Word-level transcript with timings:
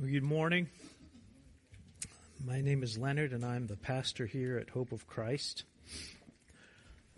Well, 0.00 0.12
good 0.12 0.22
morning. 0.22 0.68
My 2.46 2.60
name 2.60 2.84
is 2.84 2.96
Leonard, 2.96 3.32
and 3.32 3.44
I'm 3.44 3.66
the 3.66 3.76
pastor 3.76 4.26
here 4.26 4.56
at 4.56 4.70
Hope 4.70 4.92
of 4.92 5.08
Christ. 5.08 5.64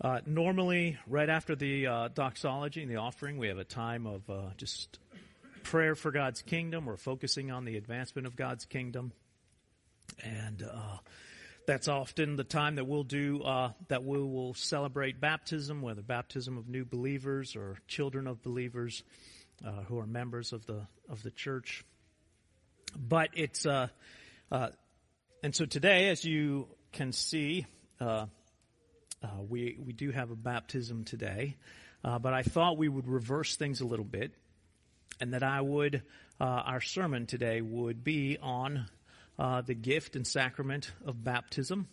Uh, 0.03 0.21
normally, 0.25 0.97
right 1.05 1.29
after 1.29 1.55
the 1.55 1.85
uh, 1.85 2.07
doxology 2.07 2.81
and 2.81 2.89
the 2.89 2.95
offering, 2.95 3.37
we 3.37 3.49
have 3.49 3.59
a 3.59 3.63
time 3.63 4.07
of 4.07 4.27
uh, 4.27 4.49
just 4.57 4.97
prayer 5.61 5.93
for 5.93 6.09
God's 6.09 6.41
kingdom. 6.41 6.87
We're 6.87 6.97
focusing 6.97 7.51
on 7.51 7.65
the 7.65 7.77
advancement 7.77 8.25
of 8.25 8.35
God's 8.35 8.65
kingdom, 8.65 9.11
and 10.23 10.63
uh, 10.63 10.97
that's 11.67 11.87
often 11.87 12.35
the 12.35 12.43
time 12.43 12.77
that 12.77 12.85
we'll 12.85 13.03
do 13.03 13.43
uh, 13.43 13.73
that 13.89 14.03
we 14.03 14.17
will 14.17 14.55
celebrate 14.55 15.21
baptism, 15.21 15.83
whether 15.83 16.01
baptism 16.01 16.57
of 16.57 16.67
new 16.67 16.83
believers 16.83 17.55
or 17.55 17.77
children 17.87 18.25
of 18.25 18.41
believers 18.41 19.03
uh, 19.63 19.83
who 19.83 19.99
are 19.99 20.07
members 20.07 20.51
of 20.51 20.65
the 20.65 20.87
of 21.07 21.21
the 21.21 21.29
church 21.29 21.85
but 22.97 23.29
it's 23.33 23.65
uh, 23.65 23.87
uh, 24.51 24.69
and 25.43 25.55
so 25.55 25.65
today, 25.65 26.09
as 26.09 26.23
you 26.23 26.67
can 26.91 27.11
see, 27.11 27.65
uh, 27.99 28.25
uh 29.23 29.27
we 29.47 29.77
we 29.83 29.93
do 29.93 30.11
have 30.11 30.31
a 30.31 30.35
baptism 30.35 31.03
today. 31.03 31.57
Uh, 32.03 32.17
but 32.17 32.33
I 32.33 32.41
thought 32.41 32.77
we 32.77 32.89
would 32.89 33.07
reverse 33.07 33.55
things 33.55 33.81
a 33.81 33.85
little 33.85 34.05
bit, 34.05 34.33
and 35.19 35.33
that 35.33 35.43
I 35.43 35.61
would 35.61 36.01
uh, 36.39 36.43
our 36.43 36.81
sermon 36.81 37.27
today 37.27 37.61
would 37.61 38.03
be 38.03 38.37
on 38.41 38.87
the 39.65 39.73
gift 39.73 40.15
and 40.15 40.25
sacrament 40.25 40.91
of 41.05 41.23
baptism, 41.23 41.87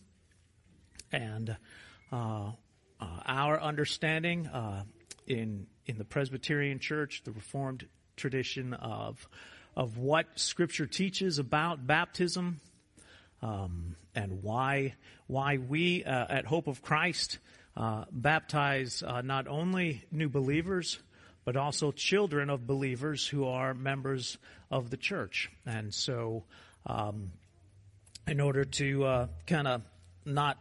and 1.13 1.57
our 2.11 3.61
understanding 3.61 4.49
in 5.27 5.67
in 5.87 5.97
the 5.99 6.05
Presbyterian 6.05 6.79
Church, 6.79 7.23
the 7.25 7.33
Reformed 7.33 7.87
tradition 8.17 8.75
of 8.75 9.27
of 9.79 9.97
what 9.97 10.27
Scripture 10.35 10.87
teaches 10.87 11.39
about 11.39 11.87
baptism 11.87 12.61
um, 13.41 13.95
and 14.15 14.43
why 14.43 14.97
why 15.29 15.57
we 15.57 16.05
uh, 16.05 16.27
at 16.29 16.45
Hope 16.45 16.67
of 16.67 16.83
Christ 16.83 17.39
uh, 17.77 18.05
baptize 18.11 19.05
uh, 19.07 19.21
not 19.23 19.47
only 19.47 20.05
new 20.11 20.29
believers 20.29 20.99
but 21.45 21.57
also 21.57 21.93
children 21.93 22.51
of 22.51 22.67
believers 22.67 23.27
who 23.27 23.47
are 23.47 23.73
members 23.73 24.37
of 24.71 24.91
the 24.91 24.99
church. 24.99 25.51
And 25.65 25.95
so, 25.95 26.45
um, 26.85 27.33
in 28.27 28.39
order 28.39 28.67
to 28.67 29.05
uh, 29.05 29.27
kind 29.47 29.67
of 29.67 29.81
not 30.27 30.59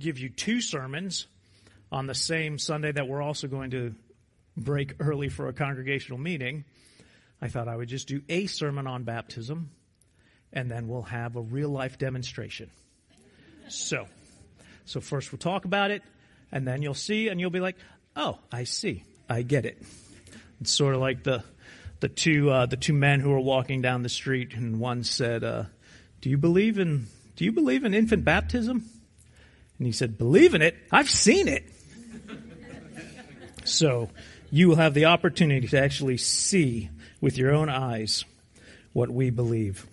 give 0.00 0.18
you 0.18 0.30
two 0.30 0.62
sermons 0.62 1.26
on 1.92 2.06
the 2.06 2.14
same 2.14 2.58
Sunday 2.58 2.90
that 2.90 3.06
we're 3.06 3.20
also 3.20 3.48
going 3.48 3.72
to 3.72 3.94
break 4.56 4.94
early 4.98 5.28
for 5.28 5.48
a 5.48 5.52
congregational 5.52 6.18
meeting. 6.18 6.64
I 7.40 7.48
thought 7.48 7.68
I 7.68 7.76
would 7.76 7.88
just 7.88 8.08
do 8.08 8.22
a 8.28 8.46
sermon 8.46 8.86
on 8.86 9.04
baptism 9.04 9.70
and 10.52 10.70
then 10.70 10.88
we'll 10.88 11.02
have 11.02 11.36
a 11.36 11.40
real 11.40 11.68
life 11.68 11.98
demonstration. 11.98 12.70
So, 13.68 14.06
so 14.84 15.00
first 15.00 15.30
we'll 15.30 15.38
talk 15.38 15.64
about 15.64 15.90
it 15.90 16.02
and 16.50 16.66
then 16.66 16.82
you'll 16.82 16.94
see 16.94 17.28
and 17.28 17.40
you'll 17.40 17.50
be 17.50 17.60
like, 17.60 17.76
"Oh, 18.16 18.38
I 18.50 18.64
see. 18.64 19.04
I 19.28 19.42
get 19.42 19.66
it." 19.66 19.82
It's 20.60 20.72
sort 20.72 20.94
of 20.94 21.00
like 21.00 21.22
the 21.22 21.44
the 22.00 22.08
two 22.08 22.50
uh, 22.50 22.66
the 22.66 22.76
two 22.76 22.92
men 22.92 23.20
who 23.20 23.30
were 23.30 23.40
walking 23.40 23.82
down 23.82 24.02
the 24.02 24.08
street 24.08 24.54
and 24.54 24.80
one 24.80 25.04
said, 25.04 25.44
uh, 25.44 25.64
"Do 26.20 26.30
you 26.30 26.38
believe 26.38 26.78
in 26.78 27.06
do 27.36 27.44
you 27.44 27.52
believe 27.52 27.84
in 27.84 27.94
infant 27.94 28.24
baptism?" 28.24 28.84
And 29.78 29.86
he 29.86 29.92
said, 29.92 30.18
"Believe 30.18 30.54
in 30.54 30.62
it? 30.62 30.76
I've 30.90 31.10
seen 31.10 31.46
it." 31.46 31.64
so, 33.64 34.10
you 34.50 34.68
will 34.68 34.76
have 34.76 34.94
the 34.94 35.04
opportunity 35.04 35.68
to 35.68 35.78
actually 35.78 36.16
see 36.16 36.88
with 37.20 37.38
your 37.38 37.52
own 37.52 37.68
eyes 37.68 38.24
what 38.92 39.10
we 39.10 39.30
believe. 39.30 39.86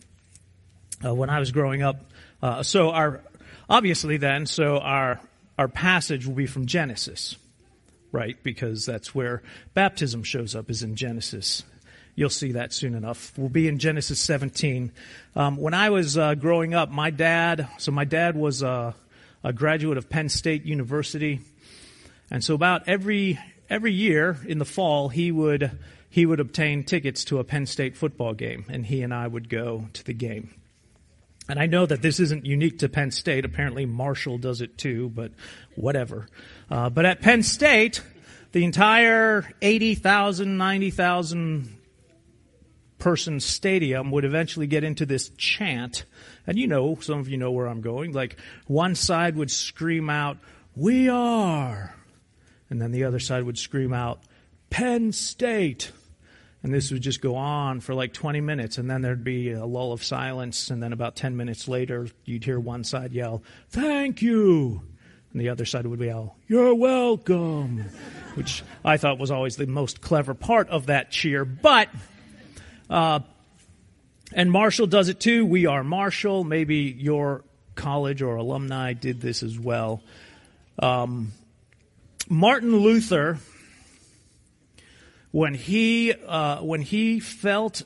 Uh, 1.03 1.13
when 1.13 1.29
I 1.29 1.39
was 1.39 1.51
growing 1.51 1.81
up, 1.81 1.97
uh, 2.41 2.63
so 2.63 2.91
our 2.91 3.21
obviously 3.69 4.17
then, 4.17 4.45
so 4.45 4.79
our 4.79 5.19
our 5.57 5.67
passage 5.67 6.25
will 6.25 6.35
be 6.35 6.47
from 6.47 6.65
Genesis, 6.65 7.37
right? 8.11 8.41
Because 8.43 8.85
that's 8.85 9.13
where 9.13 9.41
baptism 9.73 10.23
shows 10.23 10.55
up 10.55 10.69
is 10.69 10.83
in 10.83 10.95
Genesis. 10.95 11.63
You'll 12.15 12.29
see 12.29 12.53
that 12.53 12.71
soon 12.71 12.95
enough. 12.95 13.37
We'll 13.37 13.49
be 13.49 13.67
in 13.67 13.77
Genesis 13.77 14.19
17. 14.21 14.91
Um, 15.35 15.57
when 15.57 15.73
I 15.73 15.89
was 15.89 16.17
uh, 16.17 16.35
growing 16.35 16.73
up, 16.73 16.89
my 16.89 17.09
dad, 17.09 17.67
so 17.77 17.91
my 17.91 18.05
dad 18.05 18.37
was 18.37 18.63
a, 18.63 18.95
a 19.43 19.51
graduate 19.51 19.97
of 19.97 20.09
Penn 20.09 20.29
State 20.29 20.63
University, 20.63 21.41
and 22.31 22.43
so 22.43 22.55
about 22.55 22.87
every 22.87 23.37
every 23.69 23.91
year 23.91 24.37
in 24.47 24.59
the 24.59 24.65
fall, 24.65 25.09
he 25.09 25.31
would 25.31 25.71
he 26.15 26.25
would 26.25 26.39
obtain 26.39 26.81
tickets 26.81 27.25
to 27.25 27.39
a 27.39 27.43
Penn 27.43 27.65
State 27.65 27.97
football 27.97 28.33
game, 28.33 28.63
and 28.69 28.85
he 28.85 29.01
and 29.01 29.13
I 29.13 29.27
would 29.27 29.49
go 29.49 29.89
to 29.91 30.01
the 30.05 30.13
game. 30.13 30.49
And 31.49 31.59
I 31.59 31.65
know 31.65 31.85
that 31.85 32.01
this 32.01 32.21
isn't 32.21 32.45
unique 32.45 32.79
to 32.79 32.87
Penn 32.87 33.11
State. 33.11 33.43
Apparently, 33.43 33.85
Marshall 33.85 34.37
does 34.37 34.61
it 34.61 34.77
too, 34.77 35.09
but 35.09 35.33
whatever. 35.75 36.29
Uh, 36.71 36.89
but 36.89 37.05
at 37.05 37.19
Penn 37.19 37.43
State, 37.43 38.01
the 38.53 38.63
entire 38.63 39.51
80,000, 39.61 40.57
90,000 40.57 41.77
person 42.97 43.41
stadium 43.41 44.09
would 44.11 44.23
eventually 44.23 44.67
get 44.67 44.85
into 44.85 45.05
this 45.05 45.27
chant. 45.35 46.05
And 46.47 46.57
you 46.57 46.67
know, 46.67 46.97
some 47.01 47.19
of 47.19 47.27
you 47.27 47.35
know 47.35 47.51
where 47.51 47.67
I'm 47.67 47.81
going. 47.81 48.13
Like, 48.13 48.39
one 48.67 48.95
side 48.95 49.35
would 49.35 49.51
scream 49.51 50.09
out, 50.09 50.37
We 50.77 51.09
are. 51.09 51.93
And 52.69 52.81
then 52.81 52.93
the 52.93 53.03
other 53.03 53.19
side 53.19 53.43
would 53.43 53.57
scream 53.57 53.91
out, 53.91 54.21
Penn 54.69 55.11
State. 55.11 55.91
And 56.65 56.73
this 56.73 56.89
would 56.89 57.03
just 57.03 57.21
go 57.21 57.35
on 57.35 57.79
for 57.79 57.93
like 57.93 58.11
20 58.11 58.41
minutes, 58.41 58.79
and 58.79 58.89
then 58.89 59.03
there'd 59.03 59.23
be 59.23 59.51
a 59.51 59.67
lull 59.67 59.91
of 59.91 60.03
silence, 60.03 60.71
and 60.71 60.81
then 60.81 60.93
about 60.93 61.15
10 61.15 61.37
minutes 61.37 61.67
later, 61.67 62.07
you'd 62.23 62.43
hear 62.43 62.59
one 62.59 62.83
side 62.83 63.11
yell, 63.11 63.43
Thank 63.69 64.23
you! 64.23 64.81
And 65.31 65.39
the 65.39 65.49
other 65.49 65.65
side 65.65 65.85
would 65.85 65.99
yell, 65.99 66.37
You're 66.47 66.73
welcome! 66.73 67.85
Which 68.33 68.63
I 68.83 68.97
thought 68.97 69.19
was 69.19 69.29
always 69.29 69.57
the 69.57 69.67
most 69.67 70.01
clever 70.01 70.33
part 70.33 70.67
of 70.69 70.87
that 70.87 71.11
cheer. 71.11 71.45
But, 71.45 71.89
uh, 72.89 73.19
and 74.33 74.51
Marshall 74.51 74.87
does 74.87 75.07
it 75.07 75.19
too. 75.19 75.45
We 75.45 75.67
are 75.67 75.83
Marshall. 75.83 76.43
Maybe 76.45 76.77
your 76.77 77.43
college 77.75 78.23
or 78.23 78.37
alumni 78.37 78.93
did 78.93 79.21
this 79.21 79.43
as 79.43 79.59
well. 79.59 80.01
Um, 80.79 81.31
Martin 82.27 82.75
Luther 82.75 83.37
when 85.35 85.53
he 85.53 86.13
uh, 86.13 86.61
when 86.61 86.79
he 86.79 87.19
felt 87.19 87.83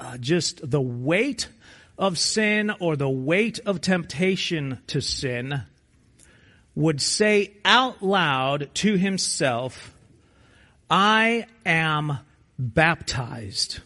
uh, 0.00 0.16
just 0.16 0.70
the 0.70 0.80
weight 0.80 1.46
of 1.98 2.16
sin 2.16 2.72
or 2.80 2.96
the 2.96 3.10
weight 3.10 3.58
of 3.66 3.82
temptation 3.82 4.78
to 4.86 5.02
sin, 5.02 5.62
would 6.74 7.02
say 7.02 7.52
out 7.66 8.02
loud 8.02 8.70
to 8.72 8.96
himself, 8.96 9.94
"I 10.88 11.44
am 11.66 12.20
baptized. 12.58 13.80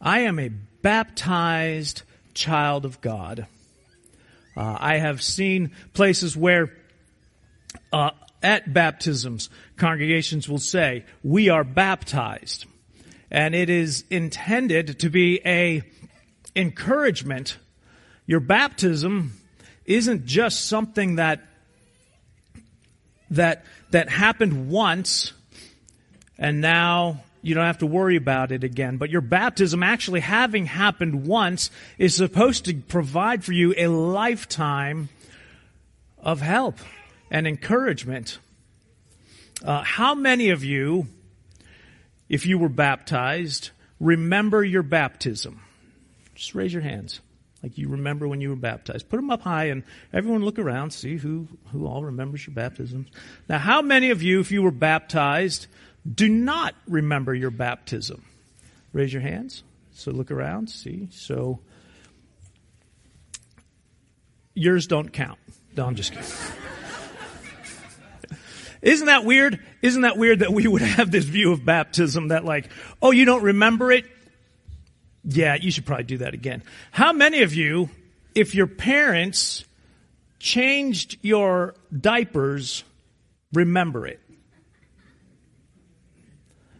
I 0.00 0.20
am 0.20 0.38
a 0.38 0.48
baptized 0.48 2.04
child 2.32 2.86
of 2.86 3.02
God." 3.02 3.46
Uh, 4.56 4.78
I 4.80 4.96
have 4.96 5.20
seen 5.20 5.72
places 5.92 6.34
where 6.38 6.72
uh, 7.92 8.12
at 8.42 8.72
baptisms, 8.72 9.50
congregations 9.76 10.48
will 10.48 10.58
say, 10.58 11.04
we 11.22 11.48
are 11.48 11.64
baptized. 11.64 12.66
And 13.30 13.54
it 13.54 13.70
is 13.70 14.04
intended 14.10 15.00
to 15.00 15.10
be 15.10 15.40
a 15.44 15.82
encouragement. 16.56 17.58
Your 18.26 18.40
baptism 18.40 19.32
isn't 19.84 20.26
just 20.26 20.66
something 20.66 21.16
that, 21.16 21.40
that, 23.30 23.64
that 23.90 24.08
happened 24.08 24.68
once 24.70 25.32
and 26.40 26.62
now 26.62 27.22
you 27.42 27.54
don't 27.54 27.66
have 27.66 27.78
to 27.78 27.86
worry 27.86 28.16
about 28.16 28.50
it 28.50 28.64
again. 28.64 28.96
But 28.96 29.10
your 29.10 29.20
baptism 29.20 29.82
actually 29.82 30.20
having 30.20 30.66
happened 30.66 31.26
once 31.26 31.70
is 31.98 32.14
supposed 32.14 32.64
to 32.64 32.74
provide 32.74 33.44
for 33.44 33.52
you 33.52 33.74
a 33.76 33.86
lifetime 33.86 35.10
of 36.18 36.40
help 36.40 36.78
and 37.30 37.46
encouragement. 37.46 38.38
Uh, 39.64 39.82
how 39.82 40.14
many 40.14 40.50
of 40.50 40.64
you, 40.64 41.06
if 42.28 42.46
you 42.46 42.58
were 42.58 42.68
baptized, 42.68 43.70
remember 43.98 44.64
your 44.64 44.82
baptism? 44.82 45.62
Just 46.34 46.54
raise 46.54 46.72
your 46.72 46.82
hands. 46.82 47.20
Like 47.62 47.76
you 47.76 47.88
remember 47.88 48.26
when 48.26 48.40
you 48.40 48.48
were 48.48 48.56
baptized. 48.56 49.08
Put 49.10 49.16
them 49.16 49.30
up 49.30 49.42
high 49.42 49.66
and 49.66 49.82
everyone 50.12 50.42
look 50.42 50.58
around, 50.58 50.92
see 50.92 51.16
who, 51.16 51.46
who 51.72 51.86
all 51.86 52.02
remembers 52.02 52.46
your 52.46 52.54
baptisms. 52.54 53.08
Now, 53.48 53.58
how 53.58 53.82
many 53.82 54.10
of 54.10 54.22
you, 54.22 54.40
if 54.40 54.50
you 54.50 54.62
were 54.62 54.70
baptized, 54.70 55.66
do 56.12 56.28
not 56.28 56.74
remember 56.88 57.34
your 57.34 57.50
baptism? 57.50 58.24
Raise 58.92 59.12
your 59.12 59.22
hands. 59.22 59.62
So 59.92 60.10
look 60.10 60.30
around, 60.30 60.70
see. 60.70 61.08
So 61.12 61.60
yours 64.54 64.86
don't 64.86 65.12
count. 65.12 65.38
No, 65.76 65.84
I'm 65.84 65.94
just 65.94 66.12
kidding. 66.12 66.26
Isn't 68.82 69.06
that 69.06 69.24
weird? 69.24 69.60
Isn't 69.82 70.02
that 70.02 70.16
weird 70.16 70.40
that 70.40 70.52
we 70.52 70.66
would 70.66 70.82
have 70.82 71.10
this 71.10 71.24
view 71.24 71.52
of 71.52 71.64
baptism 71.64 72.28
that 72.28 72.44
like, 72.44 72.70
oh, 73.02 73.10
you 73.10 73.24
don't 73.24 73.42
remember 73.42 73.92
it? 73.92 74.06
Yeah, 75.24 75.56
you 75.60 75.70
should 75.70 75.84
probably 75.84 76.04
do 76.04 76.18
that 76.18 76.32
again. 76.32 76.62
How 76.90 77.12
many 77.12 77.42
of 77.42 77.54
you, 77.54 77.90
if 78.34 78.54
your 78.54 78.66
parents 78.66 79.64
changed 80.38 81.18
your 81.20 81.74
diapers, 81.94 82.84
remember 83.52 84.06
it? 84.06 84.20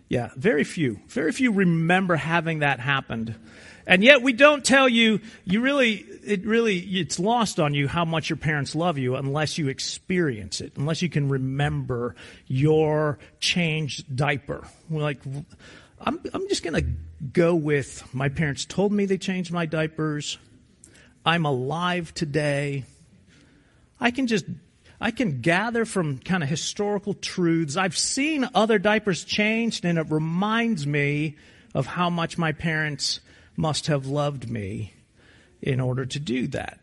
Yeah, 0.09 0.31
very 0.37 0.65
few. 0.65 1.01
Very 1.07 1.33
few 1.33 1.53
remember 1.53 2.17
having 2.17 2.61
that 2.61 2.81
happened. 2.81 3.37
And 3.87 4.05
yet 4.05 4.23
we 4.23 4.33
don't 4.33 4.65
tell 4.65 4.89
you, 4.89 5.21
you 5.45 5.61
really, 5.61 6.05
it 6.25 6.45
really, 6.45 6.79
it's 6.79 7.19
lost 7.19 7.59
on 7.59 7.75
you 7.75 7.89
how 7.89 8.05
much 8.05 8.31
your 8.31 8.37
parents 8.37 8.75
love 8.75 8.99
you 8.99 9.17
unless 9.17 9.59
you 9.59 9.69
experience 9.69 10.61
it, 10.61 10.73
unless 10.77 11.03
you 11.03 11.09
can 11.09 11.29
remember 11.29 12.15
your 12.47 13.19
changed 13.41 14.15
diaper. 14.15 14.67
We're 14.89 15.03
like, 15.03 15.21
I'm, 16.01 16.21
I'm 16.33 16.49
just 16.49 16.63
going 16.63 16.83
to 16.83 16.91
go 17.33 17.55
with 17.55 18.03
my 18.15 18.29
parents 18.29 18.65
told 18.65 18.93
me 18.93 19.07
they 19.07 19.19
changed 19.19 19.53
my 19.53 19.67
diapers. 19.67 20.39
I'm 21.25 21.45
alive 21.45 22.15
today. 22.15 22.85
I 24.01 24.11
can 24.11 24.27
just 24.27 24.47
I 25.01 25.11
can 25.11 25.41
gather 25.41 25.85
from 25.85 26.19
kind 26.19 26.43
of 26.43 26.49
historical 26.49 27.15
truths. 27.15 27.77
I've 27.77 27.97
seen 27.97 28.49
other 28.55 28.79
diapers 28.79 29.25
changed 29.25 29.85
and 29.85 29.99
it 29.99 30.11
reminds 30.11 30.87
me 30.87 31.37
of 31.75 31.87
how 31.87 32.11
much 32.11 32.37
my 32.37 32.53
parents 32.53 33.21
must 33.61 33.89
have 33.89 34.07
loved 34.07 34.51
me 34.51 34.95
in 35.61 35.81
order 35.81 36.07
to 36.07 36.19
do 36.19 36.47
that. 36.49 36.81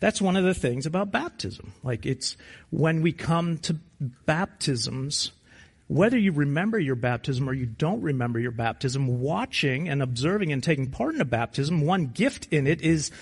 That's 0.00 0.20
one 0.20 0.36
of 0.36 0.44
the 0.44 0.52
things 0.52 0.84
about 0.84 1.12
baptism. 1.12 1.72
Like 1.82 2.04
it's 2.04 2.36
when 2.70 3.02
we 3.02 3.12
come 3.12 3.58
to 3.58 3.76
baptisms, 4.00 5.30
whether 5.86 6.18
you 6.18 6.32
remember 6.32 6.78
your 6.78 6.96
baptism 6.96 7.48
or 7.48 7.54
you 7.54 7.66
don't 7.66 8.02
remember 8.02 8.40
your 8.40 8.50
baptism, 8.50 9.20
watching 9.20 9.88
and 9.88 10.02
observing 10.02 10.52
and 10.52 10.62
taking 10.62 10.90
part 10.90 11.14
in 11.14 11.20
a 11.20 11.24
baptism, 11.24 11.80
one 11.80 12.08
gift 12.08 12.48
in 12.50 12.66
it 12.66 12.82
is, 12.82 13.12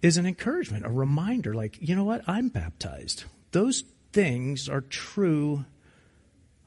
is 0.00 0.16
an 0.16 0.26
encouragement, 0.26 0.86
a 0.86 0.90
reminder 0.90 1.54
like, 1.54 1.78
you 1.80 1.94
know 1.94 2.04
what? 2.04 2.22
I'm 2.26 2.48
baptized. 2.48 3.24
Those 3.52 3.84
things 4.12 4.68
are 4.68 4.80
true 4.80 5.66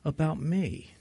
about 0.05 0.39
me. 0.39 0.91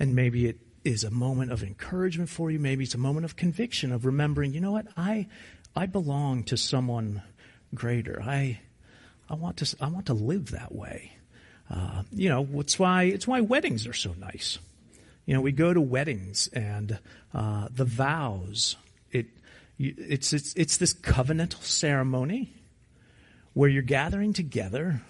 And 0.00 0.16
maybe 0.16 0.46
it 0.46 0.58
is 0.84 1.04
a 1.04 1.10
moment 1.10 1.52
of 1.52 1.62
encouragement 1.62 2.28
for 2.28 2.50
you. 2.50 2.58
Maybe 2.58 2.84
it's 2.84 2.94
a 2.94 2.98
moment 2.98 3.24
of 3.24 3.36
conviction 3.36 3.92
of 3.92 4.04
remembering, 4.04 4.52
you 4.52 4.60
know 4.60 4.72
what? 4.72 4.86
I, 4.96 5.28
I 5.74 5.86
belong 5.86 6.44
to 6.44 6.56
someone 6.56 7.22
greater. 7.74 8.22
I, 8.22 8.60
I 9.28 9.34
want 9.34 9.58
to, 9.58 9.76
I 9.80 9.88
want 9.88 10.06
to 10.06 10.14
live 10.14 10.50
that 10.50 10.74
way. 10.74 11.12
Uh, 11.70 12.02
you 12.12 12.28
know, 12.28 12.46
it's 12.54 12.78
why, 12.78 13.04
it's 13.04 13.26
why 13.26 13.40
weddings 13.40 13.86
are 13.86 13.92
so 13.92 14.14
nice. 14.18 14.58
You 15.24 15.34
know, 15.34 15.40
we 15.40 15.52
go 15.52 15.72
to 15.72 15.80
weddings 15.80 16.48
and 16.48 16.98
uh, 17.32 17.68
the 17.70 17.84
vows. 17.84 18.76
It, 19.12 19.26
it's, 19.78 20.32
it's, 20.32 20.52
it's 20.54 20.76
this 20.76 20.92
covenantal 20.92 21.62
ceremony 21.62 22.52
where 23.54 23.68
you're 23.68 23.82
gathering 23.82 24.32
together 24.32 25.02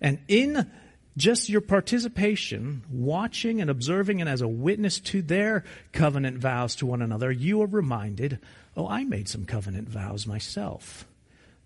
and 0.00 0.18
in 0.28 0.70
just 1.16 1.48
your 1.48 1.60
participation, 1.60 2.82
watching 2.90 3.60
and 3.60 3.70
observing 3.70 4.20
and 4.20 4.28
as 4.28 4.40
a 4.40 4.48
witness 4.48 4.98
to 5.00 5.22
their 5.22 5.64
covenant 5.92 6.38
vows 6.38 6.74
to 6.76 6.86
one 6.86 7.02
another, 7.02 7.30
you 7.30 7.62
are 7.62 7.66
reminded, 7.66 8.38
oh, 8.76 8.88
I 8.88 9.04
made 9.04 9.28
some 9.28 9.44
covenant 9.44 9.88
vows 9.88 10.26
myself. 10.26 11.06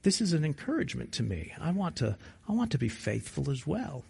This 0.02 0.20
is 0.20 0.32
an 0.32 0.44
encouragement 0.44 1.12
to 1.12 1.22
me. 1.22 1.52
I 1.60 1.70
want 1.70 1.96
to, 1.96 2.16
I 2.48 2.52
want 2.52 2.72
to 2.72 2.78
be 2.78 2.88
faithful 2.88 3.50
as 3.50 3.66
well. 3.66 4.04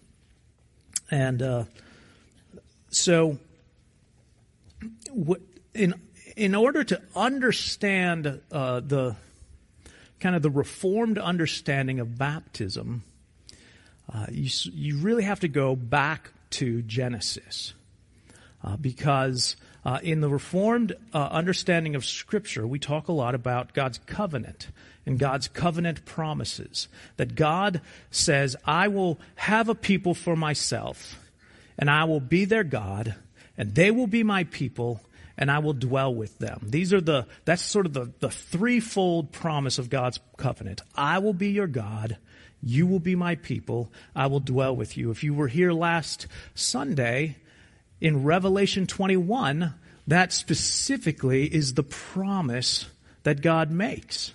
And 1.11 1.41
uh, 1.41 1.65
so, 2.91 3.39
in 5.75 5.95
in 6.37 6.55
order 6.55 6.85
to 6.85 7.03
understand 7.17 8.41
uh, 8.53 8.81
the 8.81 9.17
kind 10.21 10.37
of 10.37 10.43
the 10.43 10.51
reformed 10.51 11.19
understanding 11.19 12.01
of 12.01 12.19
baptism, 12.19 13.03
uh, 14.13 14.27
you, 14.31 14.51
you 14.73 14.99
really 14.99 15.25
have 15.25 15.41
to 15.41 15.49
go 15.49 15.77
back 15.77 16.33
to 16.51 16.83
Genesis. 16.83 17.75
Uh, 18.63 18.77
because 18.77 19.55
uh, 19.85 20.01
in 20.03 20.21
the 20.21 20.29
reformed 20.29 20.93
uh, 21.15 21.29
understanding 21.31 21.95
of 21.95 22.05
Scripture, 22.05 22.67
we 22.67 22.79
talk 22.79 23.09
a 23.09 23.13
lot 23.13 23.35
about 23.35 23.73
God's 23.73 23.99
covenant 24.07 24.69
and 25.07 25.19
God's 25.19 25.49
covenant 25.49 26.05
promises. 26.05 26.89
That 27.17 27.35
God 27.35 27.81
says, 28.11 28.57
I 28.65 28.89
will 28.89 29.19
have 29.37 29.69
a 29.69 29.75
people 29.75 30.15
for 30.15 30.35
myself, 30.35 31.19
and 31.79 31.89
I 31.89 32.05
will 32.05 32.21
be 32.21 32.45
their 32.45 32.65
God, 32.65 33.15
and 33.57 33.75
they 33.75 33.91
will 33.91 34.09
be 34.09 34.25
my 34.25 34.45
people, 34.45 35.01
and 35.37 35.51
I 35.51 35.61
will 35.61 35.73
dwell 35.73 36.13
with 36.13 36.39
them. 36.39 36.61
These 36.65 36.93
are 36.93 37.01
the, 37.01 37.27
that's 37.45 37.63
sort 37.63 37.87
of 37.87 37.93
the, 37.93 38.13
the 38.19 38.31
threefold 38.31 39.31
promise 39.31 39.79
of 39.79 39.89
God's 39.89 40.19
covenant. 40.37 40.83
I 40.97 41.19
will 41.19 41.33
be 41.33 41.51
your 41.51 41.69
God. 41.69 42.19
You 42.63 42.87
will 42.87 43.01
be 43.01 43.15
my 43.15 43.37
people. 43.37 43.91
I 44.15 44.27
will 44.27 44.41
dwell 44.41 44.75
with 44.75 44.97
you. 44.97 45.11
If 45.11 45.23
you 45.23 45.35
were 45.35 45.49
here 45.49 45.73
last 45.73 46.27
Sunday 46.55 47.37
in 48.01 48.25
Revelation 48.25 48.87
21, 48.87 49.75
that 50.07 50.33
specifically 50.33 51.45
is 51.45 51.75
the 51.75 51.83
promise 51.83 52.87
that 53.23 53.43
God 53.43 53.71
makes. 53.71 54.33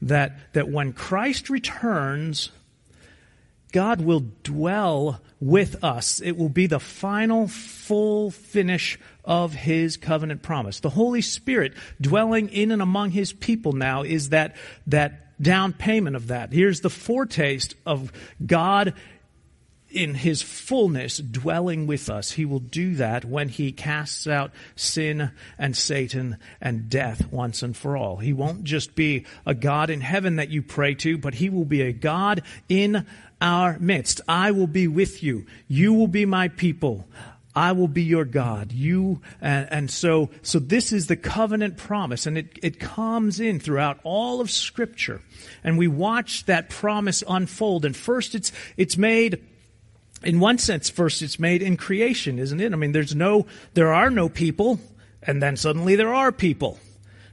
That, 0.00 0.52
that 0.52 0.68
when 0.68 0.92
Christ 0.92 1.50
returns, 1.50 2.50
God 3.72 4.00
will 4.00 4.24
dwell 4.44 5.20
with 5.40 5.82
us. 5.82 6.20
It 6.20 6.36
will 6.36 6.48
be 6.48 6.66
the 6.66 6.78
final 6.78 7.48
full 7.48 8.30
finish 8.30 8.98
of 9.24 9.52
his 9.52 9.96
covenant 9.96 10.42
promise. 10.42 10.80
The 10.80 10.90
Holy 10.90 11.22
Spirit 11.22 11.74
dwelling 12.00 12.48
in 12.50 12.70
and 12.70 12.80
among 12.80 13.10
his 13.10 13.32
people 13.32 13.72
now 13.72 14.02
is 14.02 14.28
that, 14.28 14.54
that 14.86 15.23
down 15.44 15.72
payment 15.72 16.16
of 16.16 16.26
that. 16.26 16.52
Here's 16.52 16.80
the 16.80 16.90
foretaste 16.90 17.76
of 17.86 18.10
God 18.44 18.94
in 19.94 20.14
his 20.14 20.42
fullness 20.42 21.18
dwelling 21.18 21.86
with 21.86 22.10
us. 22.10 22.32
He 22.32 22.44
will 22.44 22.58
do 22.58 22.96
that 22.96 23.24
when 23.24 23.48
he 23.48 23.70
casts 23.70 24.26
out 24.26 24.50
sin 24.74 25.30
and 25.56 25.76
Satan 25.76 26.36
and 26.60 26.90
death 26.90 27.30
once 27.32 27.62
and 27.62 27.76
for 27.76 27.96
all. 27.96 28.16
He 28.16 28.32
won't 28.32 28.64
just 28.64 28.96
be 28.96 29.24
a 29.46 29.54
God 29.54 29.90
in 29.90 30.00
heaven 30.00 30.36
that 30.36 30.50
you 30.50 30.62
pray 30.62 30.94
to, 30.96 31.16
but 31.16 31.34
he 31.34 31.48
will 31.48 31.64
be 31.64 31.82
a 31.82 31.92
God 31.92 32.42
in 32.68 33.06
our 33.40 33.78
midst. 33.78 34.20
I 34.26 34.50
will 34.50 34.66
be 34.66 34.88
with 34.88 35.22
you. 35.22 35.46
You 35.68 35.94
will 35.94 36.08
be 36.08 36.26
my 36.26 36.48
people. 36.48 37.06
I 37.54 37.72
will 37.72 37.88
be 37.88 38.02
your 38.02 38.24
God. 38.24 38.72
You, 38.72 39.20
and, 39.40 39.68
and, 39.70 39.90
so, 39.90 40.30
so 40.42 40.58
this 40.58 40.92
is 40.92 41.06
the 41.06 41.16
covenant 41.16 41.76
promise 41.76 42.26
and 42.26 42.36
it, 42.36 42.58
it 42.62 42.80
comes 42.80 43.38
in 43.40 43.60
throughout 43.60 44.00
all 44.02 44.40
of 44.40 44.50
scripture. 44.50 45.20
And 45.62 45.78
we 45.78 45.86
watch 45.86 46.46
that 46.46 46.68
promise 46.68 47.22
unfold. 47.28 47.84
And 47.84 47.96
first 47.96 48.34
it's, 48.34 48.50
it's 48.76 48.96
made, 48.96 49.40
in 50.22 50.40
one 50.40 50.58
sense, 50.58 50.90
first 50.90 51.22
it's 51.22 51.38
made 51.38 51.62
in 51.62 51.76
creation, 51.76 52.38
isn't 52.38 52.60
it? 52.60 52.72
I 52.72 52.76
mean, 52.76 52.92
there's 52.92 53.14
no, 53.14 53.46
there 53.74 53.92
are 53.92 54.10
no 54.10 54.28
people 54.28 54.80
and 55.22 55.42
then 55.42 55.56
suddenly 55.56 55.96
there 55.96 56.14
are 56.14 56.32
people. 56.32 56.78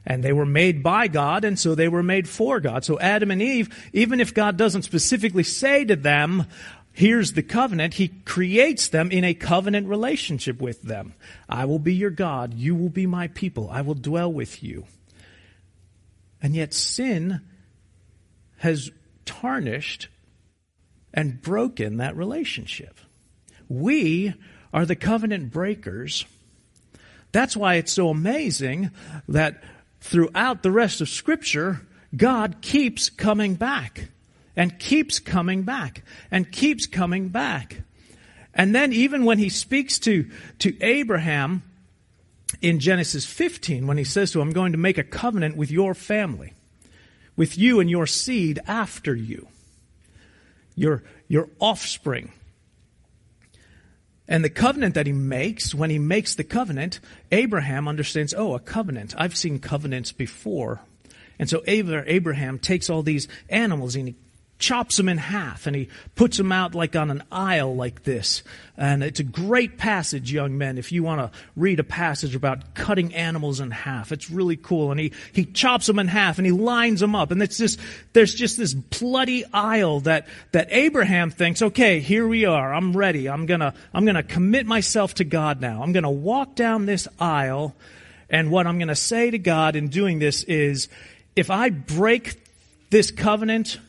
And 0.04 0.24
they 0.24 0.34
were 0.34 0.48
made 0.48 0.82
by 0.82 1.08
God, 1.08 1.46
and 1.46 1.60
so 1.60 1.75
they 1.75 1.88
were 1.88 2.01
made 2.01 2.28
for 2.28 2.60
God. 2.60 2.84
So 2.84 3.00
Adam 3.00 3.30
and 3.30 3.40
Eve, 3.40 3.70
even 3.94 4.20
if 4.20 4.34
God 4.34 4.58
doesn't 4.58 4.82
specifically 4.82 5.44
say 5.44 5.86
to 5.86 5.96
them, 5.96 6.48
here's 6.93 7.33
the 7.33 7.43
covenant, 7.43 7.95
he 7.95 8.10
creates 8.10 8.88
them 8.89 9.12
in 9.12 9.24
a 9.24 9.33
covenant 9.33 9.88
relationship 9.88 10.62
with 10.62 10.81
them. 10.81 11.13
I 11.50 11.65
will 11.65 11.79
be 11.79 11.93
your 11.93 12.10
God. 12.10 12.53
You 12.53 12.75
will 12.75 12.89
be 12.89 13.05
my 13.05 13.27
people. 13.27 13.69
I 13.69 13.81
will 13.81 13.95
dwell 13.95 14.31
with 14.31 14.63
you. 14.63 14.86
And 16.41 16.55
yet 16.55 16.74
sin 16.74 17.41
has 18.57 18.91
tarnished 19.25 20.07
and 21.13 21.41
broken 21.41 21.98
that 21.98 22.15
relationship. 22.15 23.00
We 23.69 24.33
are 24.74 24.86
the 24.86 24.95
covenant 24.95 25.51
breakers. 25.51 26.25
That's 27.31 27.55
why 27.55 27.75
it's 27.75 27.91
so 27.91 28.10
amazing 28.10 28.91
that 29.27 29.63
throughout 30.00 30.63
the 30.63 30.71
rest 30.71 31.01
of 31.01 31.10
Scripture, 31.10 31.81
God 32.15 32.57
keeps 32.62 33.10
coming 33.10 33.55
back 33.55 34.10
and 34.55 34.79
keeps 34.79 35.20
coming 35.20 35.63
back 35.63 36.03
and 36.29 36.51
keeps 36.51 36.86
coming 36.86 37.29
back. 37.29 37.81
And 38.53 38.75
then 38.75 38.91
even 38.91 39.25
when 39.25 39.38
he 39.38 39.50
speaks 39.50 40.00
to, 40.00 40.29
to 40.60 40.81
Abraham 40.81 41.63
in 42.62 42.79
Genesis 42.79 43.25
15, 43.25 43.88
when 43.88 43.98
he 43.98 44.03
says 44.03 44.31
to 44.31 44.41
him, 44.41 44.50
I'm 44.50 44.53
going 44.53 44.74
to 44.74 44.77
make 44.77 44.98
a 44.98 45.03
covenant 45.03 45.55
with 45.55 45.72
your 45.72 45.93
family, 45.93 46.53
with 47.36 47.58
you 47.58 47.79
and 47.79 47.89
your 47.89 48.08
seed 48.08 48.60
after 48.67 49.15
you, 49.15 49.48
your, 50.75 51.03
your 51.27 51.50
offspring. 51.60 52.31
And 54.27 54.43
the 54.43 54.50
covenant 54.50 54.96
that 54.96 55.08
he 55.08 55.13
makes, 55.13 55.74
when 55.74 55.89
he 55.89 56.00
makes 56.00 56.36
the 56.36 56.43
covenant, 56.43 57.00
Abraham 57.31 57.88
understands, 57.88 58.34
oh, 58.34 58.55
a 58.55 58.60
covenant. 58.60 59.13
I've 59.17 59.36
seen 59.36 59.60
covenants 59.60 60.12
before. 60.12 60.81
And 61.39 61.50
so 61.50 61.63
Abraham 61.67 62.60
takes 62.60 62.89
all 62.89 63.01
these 63.01 63.27
animals 63.50 63.96
and 63.96 64.10
he 64.10 64.15
chops 64.62 64.96
them 64.96 65.10
in 65.10 65.18
half 65.18 65.68
and 65.68 65.75
he 65.75 65.89
puts 66.15 66.38
them 66.38 66.51
out 66.51 66.74
like 66.74 66.96
on 66.96 67.12
an 67.12 67.24
aisle 67.32 67.75
like 67.75 68.03
this. 68.03 68.44
And 68.77 69.03
it's 69.03 69.20
a 69.20 69.24
great 69.24 69.77
passage, 69.77 70.32
young 70.32 70.58
men, 70.58 70.77
if 70.77 70.91
you 70.91 71.03
want 71.03 71.20
to 71.20 71.39
read 71.58 71.80
a 71.80 71.84
passage 71.84 72.36
about 72.36 72.74
cutting 72.74 73.13
animals 73.13 73.60
in 73.60 73.72
half. 73.72 74.12
It's 74.12 74.32
really 74.32 74.56
cool. 74.56 74.91
And 74.91 75.00
he, 75.00 75.12
he 75.34 75.44
chops 75.44 75.88
them 75.88 76.00
in 76.00 76.08
half 76.08 76.38
and 76.38 76.46
he 76.46 76.53
lines 76.53 77.01
them 77.01 77.15
up. 77.15 77.32
And 77.32 77.44
it's 77.44 77.58
just, 77.58 77.80
there's 78.13 78.34
just 78.34 78.58
this 78.58 78.74
bloody 78.74 79.44
aisle 79.51 80.00
that, 80.01 80.27
that 80.53 80.70
Abraham 80.72 81.32
thinks, 81.32 81.62
okay, 81.62 82.00
here 82.00 82.27
we 82.27 82.46
are. 82.46 82.74
I'm 82.74 82.96
ready. 82.96 83.27
I'm 83.27 83.48
gonna, 83.48 83.74
I'm 83.94 84.06
gonna 84.06 84.24
commit 84.24 84.65
myself 84.65 85.15
to 85.15 85.24
God 85.24 85.60
now. 85.60 85.84
I'm 85.84 85.91
gonna 85.91 86.10
walk 86.10 86.56
down 86.56 86.86
this 86.86 87.08
aisle. 87.20 87.75
And 88.30 88.50
what 88.50 88.68
I'm 88.68 88.80
gonna 88.80 88.96
say 88.96 89.32
to 89.32 89.39
God 89.39 89.75
in 89.75 89.89
doing 89.89 90.20
this 90.20 90.44
is, 90.44 90.88
if 91.36 91.50
I 91.50 91.70
break 91.70 92.41
this 92.89 93.10
covenant, 93.10 93.80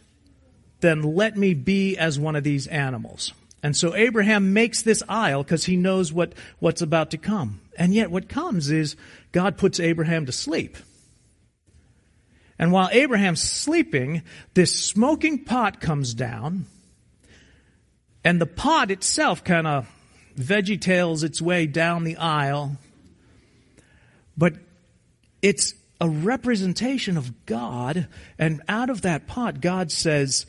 then 0.82 1.00
let 1.00 1.36
me 1.36 1.54
be 1.54 1.96
as 1.96 2.18
one 2.18 2.36
of 2.36 2.44
these 2.44 2.66
animals. 2.66 3.32
And 3.62 3.76
so 3.76 3.94
Abraham 3.94 4.52
makes 4.52 4.82
this 4.82 5.02
aisle 5.08 5.42
because 5.44 5.64
he 5.64 5.76
knows 5.76 6.12
what, 6.12 6.34
what's 6.58 6.82
about 6.82 7.12
to 7.12 7.18
come. 7.18 7.60
And 7.78 7.94
yet 7.94 8.10
what 8.10 8.28
comes 8.28 8.70
is 8.70 8.96
God 9.30 9.56
puts 9.56 9.80
Abraham 9.80 10.26
to 10.26 10.32
sleep. 10.32 10.76
And 12.58 12.72
while 12.72 12.90
Abraham's 12.92 13.42
sleeping, 13.42 14.22
this 14.54 14.74
smoking 14.74 15.44
pot 15.44 15.80
comes 15.80 16.14
down, 16.14 16.66
and 18.24 18.40
the 18.40 18.46
pot 18.46 18.90
itself 18.90 19.42
kind 19.42 19.66
of 19.66 19.88
VeggieTales 20.36 21.24
its 21.24 21.40
way 21.42 21.66
down 21.66 22.04
the 22.04 22.16
aisle. 22.16 22.76
But 24.36 24.54
it's 25.40 25.74
a 26.00 26.08
representation 26.08 27.16
of 27.16 27.46
God, 27.46 28.08
and 28.38 28.60
out 28.68 28.90
of 28.90 29.02
that 29.02 29.26
pot, 29.26 29.60
God 29.60 29.90
says, 29.90 30.46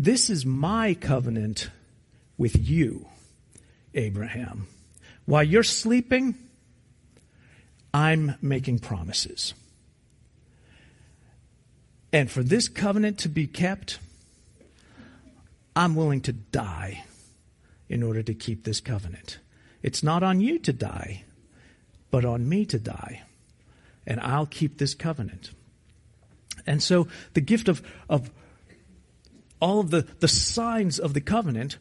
this 0.00 0.30
is 0.30 0.46
my 0.46 0.94
covenant 0.94 1.68
with 2.38 2.56
you, 2.56 3.06
Abraham. 3.94 4.66
While 5.26 5.44
you're 5.44 5.62
sleeping, 5.62 6.36
I'm 7.92 8.34
making 8.40 8.78
promises. 8.78 9.52
And 12.14 12.30
for 12.30 12.42
this 12.42 12.66
covenant 12.66 13.18
to 13.18 13.28
be 13.28 13.46
kept, 13.46 13.98
I'm 15.76 15.94
willing 15.94 16.22
to 16.22 16.32
die 16.32 17.04
in 17.90 18.02
order 18.02 18.22
to 18.22 18.32
keep 18.32 18.64
this 18.64 18.80
covenant. 18.80 19.38
It's 19.82 20.02
not 20.02 20.22
on 20.22 20.40
you 20.40 20.58
to 20.60 20.72
die, 20.72 21.24
but 22.10 22.24
on 22.24 22.48
me 22.48 22.64
to 22.64 22.78
die. 22.78 23.22
And 24.06 24.18
I'll 24.20 24.46
keep 24.46 24.78
this 24.78 24.94
covenant. 24.94 25.50
And 26.66 26.82
so 26.82 27.06
the 27.34 27.42
gift 27.42 27.68
of, 27.68 27.82
of 28.08 28.30
all 29.60 29.80
of 29.80 29.90
the, 29.90 30.06
the 30.20 30.28
signs 30.28 30.98
of 30.98 31.14
the 31.14 31.20
covenant 31.20 31.78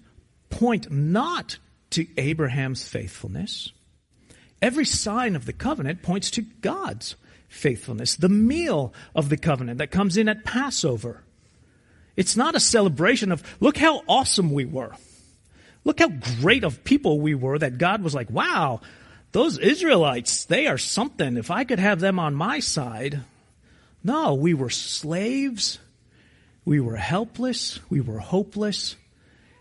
point 0.49 0.91
not 0.91 1.57
to 1.91 2.07
Abraham's 2.17 2.87
faithfulness. 2.87 3.71
Every 4.61 4.85
sign 4.85 5.35
of 5.35 5.45
the 5.45 5.53
covenant 5.53 6.03
points 6.03 6.31
to 6.31 6.41
God's 6.41 7.15
faithfulness. 7.47 8.15
The 8.15 8.29
meal 8.29 8.93
of 9.15 9.29
the 9.29 9.37
covenant 9.37 9.79
that 9.79 9.91
comes 9.91 10.17
in 10.17 10.29
at 10.29 10.43
Passover. 10.43 11.23
It's 12.15 12.35
not 12.35 12.55
a 12.55 12.59
celebration 12.59 13.31
of, 13.31 13.43
look 13.59 13.77
how 13.77 14.03
awesome 14.07 14.51
we 14.51 14.65
were. 14.65 14.91
Look 15.85 15.99
how 15.99 16.09
great 16.41 16.63
of 16.63 16.83
people 16.83 17.19
we 17.19 17.33
were 17.35 17.57
that 17.57 17.77
God 17.77 18.03
was 18.03 18.13
like, 18.13 18.29
wow, 18.29 18.81
those 19.31 19.57
Israelites, 19.57 20.45
they 20.45 20.67
are 20.67 20.77
something. 20.77 21.37
If 21.37 21.49
I 21.49 21.63
could 21.63 21.79
have 21.79 21.99
them 21.99 22.19
on 22.19 22.35
my 22.35 22.59
side. 22.59 23.21
No, 24.03 24.33
we 24.33 24.53
were 24.53 24.69
slaves. 24.69 25.79
We 26.69 26.79
were 26.79 26.97
helpless, 26.97 27.79
we 27.89 27.99
were 27.99 28.19
hopeless, 28.19 28.95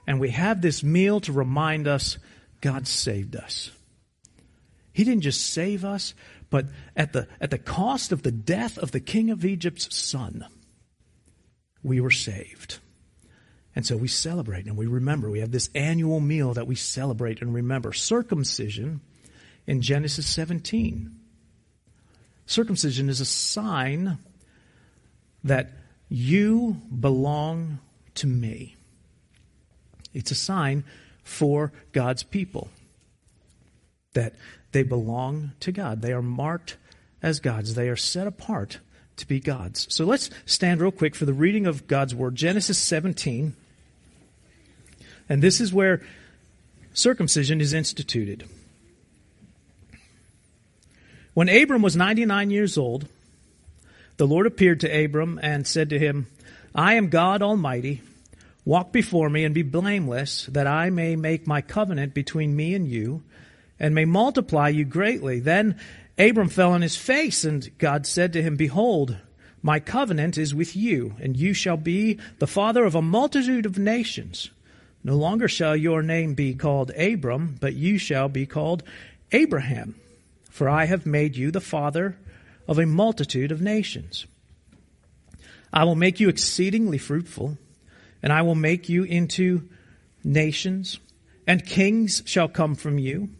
and 0.06 0.20
we 0.20 0.28
have 0.28 0.60
this 0.60 0.82
meal 0.82 1.20
to 1.20 1.32
remind 1.32 1.88
us 1.88 2.18
God 2.60 2.86
saved 2.86 3.34
us. 3.34 3.70
He 4.92 5.04
didn't 5.04 5.22
just 5.22 5.40
save 5.54 5.86
us, 5.86 6.12
but 6.50 6.66
at 6.94 7.14
the, 7.14 7.26
at 7.40 7.50
the 7.50 7.56
cost 7.56 8.12
of 8.12 8.24
the 8.24 8.30
death 8.30 8.76
of 8.76 8.90
the 8.90 9.00
king 9.00 9.30
of 9.30 9.46
Egypt's 9.46 9.96
son, 9.96 10.44
we 11.82 11.98
were 11.98 12.10
saved. 12.10 12.76
And 13.74 13.86
so 13.86 13.96
we 13.96 14.08
celebrate 14.08 14.66
and 14.66 14.76
we 14.76 14.86
remember. 14.86 15.30
We 15.30 15.40
have 15.40 15.50
this 15.50 15.70
annual 15.74 16.20
meal 16.20 16.52
that 16.52 16.66
we 16.66 16.74
celebrate 16.74 17.40
and 17.40 17.54
remember. 17.54 17.94
Circumcision 17.94 19.00
in 19.66 19.80
Genesis 19.80 20.26
17. 20.26 21.18
Circumcision 22.44 23.08
is 23.08 23.22
a 23.22 23.24
sign 23.24 24.18
that 25.42 25.70
you 26.08 26.80
belong 26.98 27.80
to 28.14 28.26
me. 28.26 28.76
It's 30.14 30.30
a 30.30 30.34
sign 30.34 30.84
for 31.22 31.72
God's 31.92 32.22
people 32.22 32.68
that 34.14 34.34
they 34.72 34.82
belong 34.82 35.52
to 35.60 35.72
God. 35.72 36.02
They 36.02 36.12
are 36.12 36.22
marked 36.22 36.76
as 37.22 37.40
God's, 37.40 37.74
they 37.74 37.88
are 37.88 37.96
set 37.96 38.26
apart 38.26 38.78
to 39.16 39.26
be 39.26 39.40
God's. 39.40 39.92
So 39.92 40.04
let's 40.04 40.30
stand 40.46 40.80
real 40.80 40.92
quick 40.92 41.14
for 41.14 41.24
the 41.24 41.32
reading 41.32 41.66
of 41.66 41.86
God's 41.86 42.14
Word, 42.14 42.36
Genesis 42.36 42.78
17. 42.78 43.54
And 45.28 45.42
this 45.42 45.60
is 45.60 45.72
where 45.72 46.02
circumcision 46.94 47.60
is 47.60 47.72
instituted. 47.72 48.48
When 51.34 51.48
Abram 51.48 51.82
was 51.82 51.96
99 51.96 52.50
years 52.50 52.78
old, 52.78 53.06
the 54.18 54.26
Lord 54.26 54.46
appeared 54.46 54.80
to 54.80 55.04
Abram 55.04 55.38
and 55.42 55.66
said 55.66 55.90
to 55.90 55.98
him, 55.98 56.26
I 56.74 56.94
am 56.94 57.08
God 57.08 57.40
Almighty. 57.40 58.02
Walk 58.64 58.92
before 58.92 59.30
me 59.30 59.44
and 59.44 59.54
be 59.54 59.62
blameless, 59.62 60.46
that 60.46 60.66
I 60.66 60.90
may 60.90 61.16
make 61.16 61.46
my 61.46 61.62
covenant 61.62 62.14
between 62.14 62.54
me 62.54 62.74
and 62.74 62.86
you, 62.86 63.22
and 63.78 63.94
may 63.94 64.04
multiply 64.04 64.68
you 64.68 64.84
greatly. 64.84 65.38
Then 65.38 65.78
Abram 66.18 66.48
fell 66.48 66.72
on 66.72 66.82
his 66.82 66.96
face, 66.96 67.44
and 67.44 67.70
God 67.78 68.06
said 68.06 68.32
to 68.32 68.42
him, 68.42 68.56
Behold, 68.56 69.16
my 69.62 69.78
covenant 69.78 70.36
is 70.36 70.54
with 70.54 70.74
you, 70.74 71.14
and 71.20 71.36
you 71.36 71.54
shall 71.54 71.76
be 71.76 72.18
the 72.40 72.46
father 72.46 72.84
of 72.84 72.96
a 72.96 73.00
multitude 73.00 73.66
of 73.66 73.78
nations. 73.78 74.50
No 75.04 75.14
longer 75.14 75.46
shall 75.46 75.76
your 75.76 76.02
name 76.02 76.34
be 76.34 76.54
called 76.54 76.90
Abram, 76.90 77.56
but 77.60 77.74
you 77.74 77.98
shall 77.98 78.28
be 78.28 78.46
called 78.46 78.82
Abraham, 79.30 79.94
for 80.50 80.68
I 80.68 80.86
have 80.86 81.06
made 81.06 81.36
you 81.36 81.52
the 81.52 81.60
father 81.60 82.16
of 82.68 82.78
a 82.78 82.86
multitude 82.86 83.50
of 83.50 83.62
nations. 83.62 84.26
I 85.72 85.84
will 85.84 85.96
make 85.96 86.20
you 86.20 86.28
exceedingly 86.28 86.98
fruitful, 86.98 87.58
and 88.22 88.32
I 88.32 88.42
will 88.42 88.54
make 88.54 88.88
you 88.88 89.04
into 89.04 89.68
nations, 90.22 91.00
and 91.46 91.64
kings 91.64 92.22
shall 92.26 92.48
come 92.48 92.74
from 92.74 92.98
you. 92.98 93.30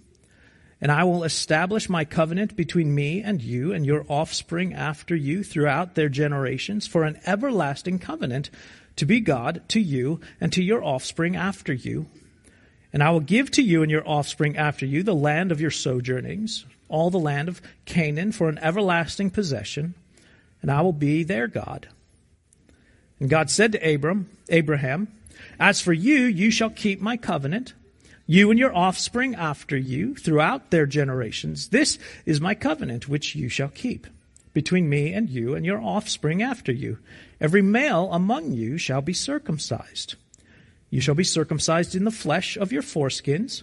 And 0.80 0.92
I 0.92 1.04
will 1.04 1.24
establish 1.24 1.88
my 1.88 2.04
covenant 2.04 2.54
between 2.54 2.94
me 2.94 3.20
and 3.20 3.42
you 3.42 3.72
and 3.72 3.84
your 3.84 4.06
offspring 4.08 4.74
after 4.74 5.16
you 5.16 5.42
throughout 5.42 5.96
their 5.96 6.08
generations 6.08 6.86
for 6.86 7.02
an 7.02 7.18
everlasting 7.26 7.98
covenant 7.98 8.48
to 8.94 9.04
be 9.04 9.18
God 9.18 9.62
to 9.68 9.80
you 9.80 10.20
and 10.40 10.52
to 10.52 10.62
your 10.62 10.84
offspring 10.84 11.34
after 11.34 11.72
you. 11.72 12.06
And 12.92 13.02
I 13.02 13.10
will 13.10 13.20
give 13.20 13.50
to 13.52 13.62
you 13.62 13.82
and 13.82 13.90
your 13.90 14.08
offspring 14.08 14.56
after 14.56 14.86
you 14.86 15.02
the 15.02 15.14
land 15.14 15.50
of 15.50 15.60
your 15.60 15.72
sojournings, 15.72 16.64
all 16.88 17.10
the 17.10 17.18
land 17.18 17.48
of 17.48 17.62
Canaan 17.84 18.32
for 18.32 18.48
an 18.48 18.58
everlasting 18.58 19.30
possession, 19.30 19.94
and 20.62 20.70
I 20.70 20.80
will 20.82 20.92
be 20.92 21.22
their 21.22 21.46
God. 21.46 21.88
And 23.20 23.28
God 23.28 23.50
said 23.50 23.72
to 23.72 23.94
Abram, 23.94 24.28
Abraham, 24.48 25.08
As 25.58 25.80
for 25.80 25.92
you, 25.92 26.22
you 26.22 26.50
shall 26.50 26.70
keep 26.70 27.00
my 27.00 27.16
covenant, 27.16 27.74
you 28.26 28.50
and 28.50 28.58
your 28.58 28.74
offspring 28.74 29.34
after 29.34 29.76
you, 29.76 30.14
throughout 30.14 30.70
their 30.70 30.86
generations. 30.86 31.68
This 31.68 31.98
is 32.26 32.40
my 32.40 32.54
covenant 32.54 33.08
which 33.08 33.34
you 33.34 33.48
shall 33.48 33.68
keep 33.68 34.06
between 34.52 34.88
me 34.88 35.12
and 35.12 35.30
you 35.30 35.54
and 35.54 35.64
your 35.64 35.80
offspring 35.80 36.42
after 36.42 36.72
you. 36.72 36.98
Every 37.40 37.62
male 37.62 38.08
among 38.12 38.52
you 38.52 38.76
shall 38.76 39.00
be 39.00 39.12
circumcised. 39.12 40.16
You 40.90 41.00
shall 41.00 41.14
be 41.14 41.24
circumcised 41.24 41.94
in 41.94 42.04
the 42.04 42.10
flesh 42.10 42.56
of 42.56 42.72
your 42.72 42.82
foreskins 42.82 43.62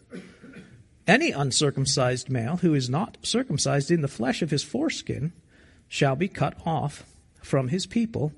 Any 1.07 1.31
uncircumcised 1.31 2.29
male 2.29 2.57
who 2.57 2.73
is 2.73 2.89
not 2.89 3.17
circumcised 3.23 3.91
in 3.91 4.01
the 4.01 4.07
flesh 4.07 4.41
of 4.41 4.51
his 4.51 4.63
foreskin 4.63 5.33
shall 5.87 6.15
be 6.15 6.27
cut 6.27 6.55
off 6.65 7.03
from 7.41 7.69
his 7.69 7.85
people. 7.85 8.33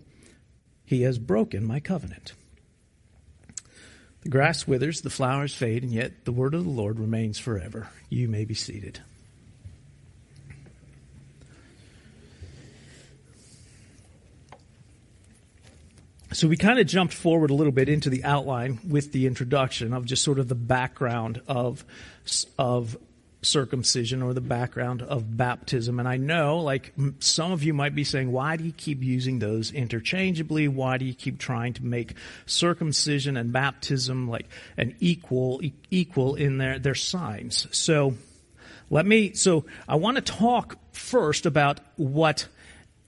He 0.85 1.01
has 1.01 1.19
broken 1.19 1.65
my 1.65 1.79
covenant. 1.79 2.33
The 4.21 4.29
grass 4.29 4.65
withers, 4.65 5.01
the 5.01 5.09
flowers 5.09 5.53
fade, 5.53 5.83
and 5.83 5.91
yet 5.91 6.23
the 6.23 6.31
word 6.31 6.53
of 6.53 6.63
the 6.63 6.69
Lord 6.69 6.99
remains 6.99 7.37
forever. 7.37 7.89
You 8.09 8.29
may 8.29 8.45
be 8.45 8.53
seated. 8.53 9.01
So 16.33 16.47
we 16.47 16.57
kind 16.57 16.79
of 16.79 16.87
jumped 16.87 17.13
forward 17.13 17.51
a 17.51 17.53
little 17.53 17.71
bit 17.71 17.89
into 17.89 18.09
the 18.09 18.23
outline 18.23 18.79
with 18.87 19.11
the 19.11 19.27
introduction 19.27 19.93
of 19.93 20.05
just 20.05 20.23
sort 20.23 20.39
of 20.39 20.47
the 20.47 20.55
background 20.55 21.41
of 21.47 21.85
of 22.57 22.97
circumcision 23.43 24.21
or 24.21 24.33
the 24.33 24.41
background 24.41 25.01
of 25.01 25.37
baptism. 25.37 25.99
And 25.99 26.07
I 26.07 26.17
know, 26.17 26.59
like, 26.59 26.93
some 27.19 27.51
of 27.51 27.61
you 27.61 27.73
might 27.73 27.93
be 27.93 28.03
saying, 28.03 28.31
why 28.31 28.55
do 28.55 28.63
you 28.63 28.71
keep 28.71 29.03
using 29.03 29.39
those 29.39 29.71
interchangeably? 29.71 30.67
Why 30.67 30.97
do 30.97 31.05
you 31.05 31.13
keep 31.13 31.39
trying 31.39 31.73
to 31.73 31.85
make 31.85 32.15
circumcision 32.45 33.37
and 33.37 33.51
baptism 33.51 34.29
like 34.29 34.47
an 34.77 34.95
equal, 34.99 35.61
equal 35.91 36.35
in 36.35 36.57
their, 36.57 36.79
their 36.79 36.95
signs? 36.95 37.67
So 37.71 38.15
let 38.89 39.05
me, 39.05 39.33
so 39.33 39.65
I 39.87 39.97
want 39.97 40.15
to 40.15 40.21
talk 40.21 40.77
first 40.93 41.45
about 41.45 41.79
what 41.97 42.47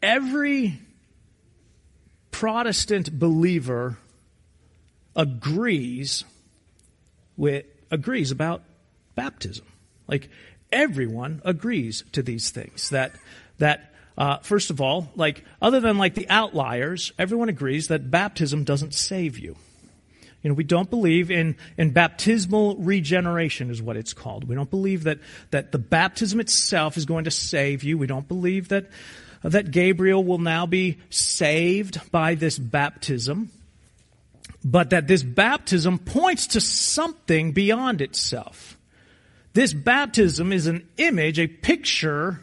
every 0.03 0.79
Protestant 2.35 3.17
believer 3.17 3.97
agrees 5.15 6.25
with, 7.37 7.65
agrees 7.89 8.29
about 8.29 8.61
baptism. 9.15 9.65
Like 10.05 10.27
everyone 10.69 11.41
agrees 11.45 12.03
to 12.11 12.21
these 12.21 12.49
things. 12.49 12.89
That 12.89 13.13
that 13.59 13.93
uh, 14.17 14.39
first 14.39 14.69
of 14.69 14.81
all, 14.81 15.09
like 15.15 15.45
other 15.61 15.79
than 15.79 15.97
like 15.97 16.15
the 16.15 16.27
outliers, 16.29 17.13
everyone 17.17 17.47
agrees 17.47 17.87
that 17.87 18.11
baptism 18.11 18.65
doesn't 18.65 18.93
save 18.93 19.39
you. 19.39 19.55
You 20.43 20.49
know, 20.49 20.55
we 20.55 20.65
don't 20.65 20.89
believe 20.89 21.31
in, 21.31 21.55
in 21.77 21.91
baptismal 21.91 22.75
regeneration 22.75 23.71
is 23.71 23.81
what 23.81 23.95
it's 23.95 24.11
called. 24.13 24.43
We 24.43 24.55
don't 24.55 24.69
believe 24.69 25.05
that, 25.05 25.19
that 25.51 25.71
the 25.71 25.79
baptism 25.79 26.41
itself 26.41 26.97
is 26.97 27.05
going 27.05 27.23
to 27.23 27.31
save 27.31 27.81
you. 27.83 27.97
We 27.97 28.07
don't 28.07 28.27
believe 28.27 28.67
that, 28.67 28.87
that 29.49 29.69
Gabriel 29.69 30.23
will 30.23 30.39
now 30.39 30.65
be 30.65 30.97
saved 31.11 32.11
by 32.11 32.33
this 32.33 32.57
baptism, 32.57 33.51
but 34.63 34.89
that 34.89 35.07
this 35.07 35.21
baptism 35.21 35.99
points 35.99 36.47
to 36.47 36.61
something 36.61 37.51
beyond 37.51 38.01
itself. 38.01 38.77
This 39.53 39.71
baptism 39.71 40.51
is 40.51 40.65
an 40.65 40.87
image, 40.97 41.39
a 41.39 41.47
picture 41.47 42.41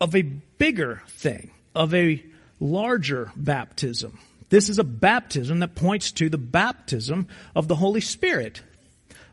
of 0.00 0.16
a 0.16 0.22
bigger 0.22 1.02
thing, 1.08 1.52
of 1.74 1.94
a 1.94 2.22
larger 2.58 3.30
baptism. 3.36 4.18
This 4.50 4.68
is 4.68 4.78
a 4.78 4.84
baptism 4.84 5.60
that 5.60 5.76
points 5.76 6.12
to 6.12 6.28
the 6.28 6.38
baptism 6.38 7.28
of 7.54 7.68
the 7.68 7.76
Holy 7.76 8.00
Spirit. 8.00 8.60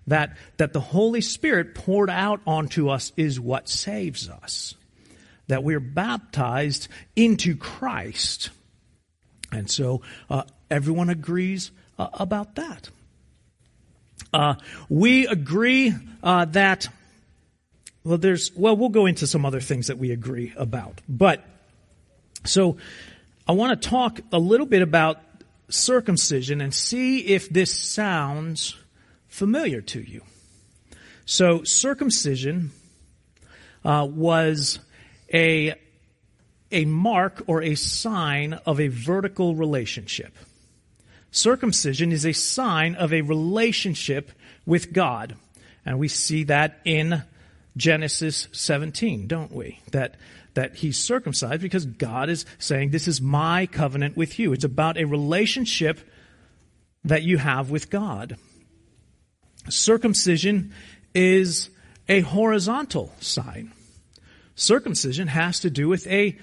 That, 0.07 0.37
that 0.57 0.73
the 0.73 0.79
Holy 0.79 1.21
Spirit 1.21 1.75
poured 1.75 2.09
out 2.09 2.41
onto 2.45 2.89
us 2.89 3.11
is 3.17 3.39
what 3.39 3.69
saves 3.69 4.29
us. 4.29 4.75
That 5.51 5.63
we're 5.63 5.81
baptized 5.81 6.87
into 7.15 7.57
Christ. 7.57 8.51
And 9.51 9.69
so 9.69 10.01
uh, 10.29 10.43
everyone 10.69 11.09
agrees 11.09 11.71
uh, 11.99 12.07
about 12.13 12.55
that. 12.55 12.89
Uh, 14.33 14.55
we 14.89 15.27
agree 15.27 15.93
uh, 16.23 16.45
that 16.45 16.87
well, 18.03 18.17
there's 18.17 18.55
well, 18.55 18.77
we'll 18.77 18.89
go 18.89 19.05
into 19.05 19.27
some 19.27 19.45
other 19.45 19.59
things 19.59 19.87
that 19.87 19.97
we 19.97 20.11
agree 20.11 20.53
about, 20.55 21.01
but 21.07 21.43
so 22.45 22.77
I 23.45 23.51
want 23.51 23.79
to 23.79 23.89
talk 23.89 24.21
a 24.31 24.39
little 24.39 24.65
bit 24.65 24.81
about 24.81 25.19
circumcision 25.69 26.61
and 26.61 26.73
see 26.73 27.19
if 27.19 27.49
this 27.49 27.71
sounds 27.73 28.77
familiar 29.27 29.81
to 29.81 30.01
you. 30.01 30.21
So 31.25 31.63
circumcision 31.63 32.71
uh, 33.83 34.07
was 34.09 34.79
a 35.33 35.75
a 36.71 36.85
mark 36.85 37.43
or 37.47 37.61
a 37.61 37.75
sign 37.75 38.53
of 38.65 38.79
a 38.79 38.87
vertical 38.87 39.55
relationship. 39.55 40.33
Circumcision 41.31 42.11
is 42.11 42.25
a 42.25 42.33
sign 42.33 42.95
of 42.95 43.13
a 43.13 43.21
relationship 43.21 44.31
with 44.65 44.93
God. 44.93 45.35
And 45.85 45.99
we 45.99 46.07
see 46.07 46.45
that 46.45 46.79
in 46.85 47.23
Genesis 47.77 48.47
17, 48.51 49.27
don't 49.27 49.51
we? 49.51 49.79
That, 49.91 50.15
that 50.53 50.75
he's 50.75 50.97
circumcised 50.97 51.61
because 51.61 51.85
God 51.85 52.29
is 52.29 52.45
saying, 52.59 52.89
This 52.89 53.07
is 53.07 53.21
my 53.21 53.65
covenant 53.65 54.17
with 54.17 54.39
you. 54.39 54.53
It's 54.53 54.65
about 54.65 54.97
a 54.97 55.05
relationship 55.05 55.99
that 57.03 57.23
you 57.23 57.37
have 57.37 57.71
with 57.71 57.89
God. 57.89 58.37
Circumcision 59.69 60.73
is 61.13 61.69
a 62.07 62.21
horizontal 62.21 63.13
sign. 63.19 63.71
Circumcision 64.61 65.27
has 65.27 65.59
to 65.61 65.71
do 65.71 65.89
with 65.89 66.05
a 66.05 66.37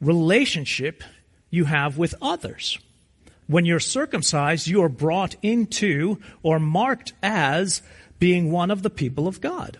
relationship 0.00 1.02
you 1.50 1.64
have 1.64 1.98
with 1.98 2.14
others. 2.22 2.78
When 3.48 3.64
you're 3.64 3.80
circumcised, 3.80 4.68
you 4.68 4.80
are 4.84 4.88
brought 4.88 5.34
into 5.42 6.20
or 6.44 6.60
marked 6.60 7.14
as 7.20 7.82
being 8.20 8.52
one 8.52 8.70
of 8.70 8.82
the 8.82 8.90
people 8.90 9.26
of 9.26 9.40
God. 9.40 9.78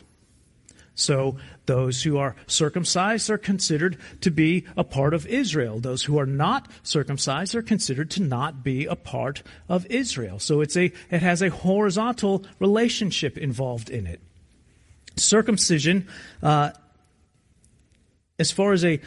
So 0.97 1.37
those 1.67 2.03
who 2.03 2.19
are 2.19 2.35
circumcised 2.49 3.31
are 3.31 3.39
considered 3.39 3.97
to 4.23 4.31
be 4.33 4.67
a 4.77 4.83
part 4.83 5.15
of 5.15 5.25
Israel. 5.29 5.79
Those 5.79 6.03
who 6.03 6.19
are 6.19 6.27
not 6.27 6.69
circumcised 6.83 7.55
are 7.55 7.63
considered 7.63 8.11
to 8.13 8.23
not 8.23 8.65
be 8.65 8.87
a 8.87 8.97
part 8.97 9.45
of 9.69 9.87
Israel. 9.87 10.41
So 10.41 10.63
it's 10.63 10.77
a, 10.77 10.93
it 11.13 11.23
has 11.23 11.43
a 11.43 11.49
horizontal 11.49 12.45
relationship 12.59 13.39
involved 13.39 13.89
in 13.89 14.09
it. 14.09 14.21
Circumcision, 15.17 16.09
uh, 16.43 16.73
as 18.39 18.51
far 18.51 18.73
as 18.73 18.85
a, 18.85 19.01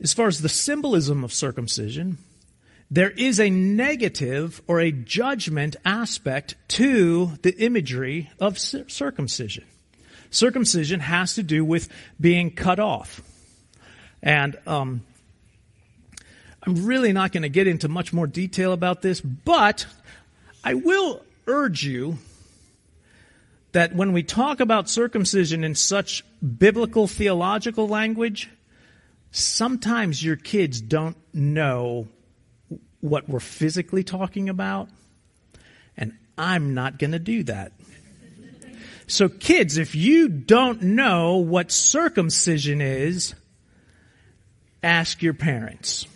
as 0.00 0.12
far 0.12 0.26
as 0.26 0.40
the 0.40 0.48
symbolism 0.48 1.24
of 1.24 1.32
circumcision, 1.32 2.18
there 2.90 3.10
is 3.10 3.38
a 3.38 3.50
negative 3.50 4.62
or 4.66 4.80
a 4.80 4.90
judgment 4.90 5.76
aspect 5.84 6.56
to 6.68 7.32
the 7.42 7.56
imagery 7.58 8.30
of 8.40 8.58
circumcision. 8.58 9.64
Circumcision 10.30 11.00
has 11.00 11.34
to 11.34 11.42
do 11.42 11.64
with 11.64 11.88
being 12.20 12.50
cut 12.50 12.80
off. 12.80 13.22
And 14.22 14.58
um, 14.66 15.02
I'm 16.62 16.86
really 16.86 17.12
not 17.12 17.32
going 17.32 17.42
to 17.42 17.48
get 17.48 17.66
into 17.66 17.88
much 17.88 18.12
more 18.12 18.26
detail 18.26 18.72
about 18.72 19.02
this, 19.02 19.20
but 19.20 19.86
I 20.64 20.74
will 20.74 21.22
urge 21.46 21.84
you 21.84 22.18
that 23.72 23.94
when 23.94 24.12
we 24.12 24.22
talk 24.22 24.60
about 24.60 24.88
circumcision 24.88 25.64
in 25.64 25.74
such 25.74 26.24
biblical 26.40 27.06
theological 27.06 27.86
language, 27.88 28.48
sometimes 29.30 30.24
your 30.24 30.36
kids 30.36 30.80
don't 30.80 31.16
know 31.34 32.08
what 33.00 33.28
we're 33.28 33.40
physically 33.40 34.02
talking 34.02 34.48
about, 34.48 34.88
and 35.96 36.16
I'm 36.36 36.74
not 36.74 36.98
going 36.98 37.12
to 37.12 37.18
do 37.18 37.44
that. 37.44 37.72
So, 39.06 39.28
kids, 39.28 39.78
if 39.78 39.94
you 39.94 40.28
don't 40.28 40.82
know 40.82 41.36
what 41.36 41.70
circumcision 41.70 42.82
is, 42.82 43.34
ask 44.82 45.22
your 45.22 45.32
parents. 45.34 46.06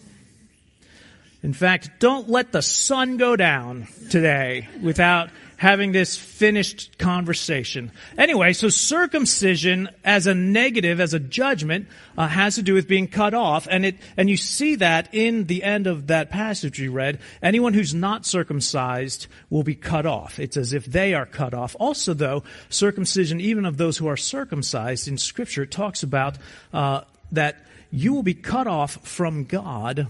In 1.43 1.55
fact, 1.55 1.91
don't 1.99 2.29
let 2.29 2.53
the 2.53 2.63
sun 2.63 3.17
go 3.17 3.35
down 3.35 3.89
today 4.11 4.69
without 4.81 5.31
having 5.63 5.93
this 5.93 6.17
finished 6.17 6.99
conversation. 6.99 7.93
Anyway, 8.19 8.53
so 8.53 8.69
circumcision 8.69 9.89
as 10.03 10.27
a 10.27 10.35
negative, 10.35 10.99
as 10.99 11.15
a 11.15 11.21
judgment, 11.21 11.87
uh, 12.19 12.27
has 12.27 12.57
to 12.57 12.63
do 12.63 12.75
with 12.75 12.89
being 12.89 13.07
cut 13.07 13.33
off, 13.33 13.69
and 13.71 13.87
it 13.87 13.97
and 14.17 14.29
you 14.29 14.37
see 14.37 14.75
that 14.75 15.09
in 15.13 15.45
the 15.47 15.63
end 15.63 15.87
of 15.87 16.09
that 16.09 16.31
passage 16.31 16.81
we 16.81 16.89
read. 16.89 17.21
Anyone 17.41 17.75
who's 17.75 17.95
not 17.95 18.27
circumcised 18.27 19.29
will 19.51 19.63
be 19.63 19.77
cut 19.77 20.05
off. 20.05 20.41
It's 20.41 20.57
as 20.57 20.73
if 20.73 20.85
they 20.85 21.15
are 21.15 21.27
cut 21.27 21.55
off. 21.55 21.77
Also, 21.79 22.13
though, 22.13 22.43
circumcision, 22.69 23.41
even 23.41 23.65
of 23.65 23.77
those 23.77 23.97
who 23.97 24.09
are 24.09 24.17
circumcised 24.17 25.07
in 25.07 25.17
Scripture, 25.17 25.65
talks 25.65 26.03
about 26.03 26.39
uh, 26.73 27.03
that 27.31 27.65
you 27.93 28.13
will 28.13 28.25
be 28.25 28.35
cut 28.35 28.67
off 28.67 28.99
from 29.07 29.45
God 29.45 30.09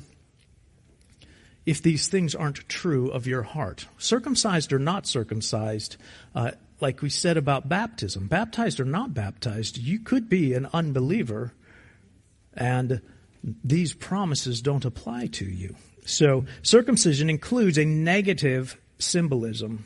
if 1.64 1.82
these 1.82 2.08
things 2.08 2.34
aren't 2.34 2.68
true 2.68 3.08
of 3.10 3.26
your 3.26 3.42
heart. 3.42 3.86
Circumcised 3.98 4.72
or 4.72 4.78
not 4.78 5.06
circumcised, 5.06 5.96
uh, 6.34 6.52
like 6.80 7.02
we 7.02 7.08
said 7.08 7.36
about 7.36 7.68
baptism, 7.68 8.26
baptized 8.26 8.80
or 8.80 8.84
not 8.84 9.14
baptized, 9.14 9.78
you 9.78 10.00
could 10.00 10.28
be 10.28 10.54
an 10.54 10.68
unbeliever 10.72 11.52
and 12.54 13.00
these 13.64 13.94
promises 13.94 14.60
don't 14.60 14.84
apply 14.84 15.26
to 15.26 15.44
you. 15.44 15.74
So 16.04 16.46
circumcision 16.62 17.30
includes 17.30 17.78
a 17.78 17.84
negative 17.84 18.76
symbolism, 18.98 19.84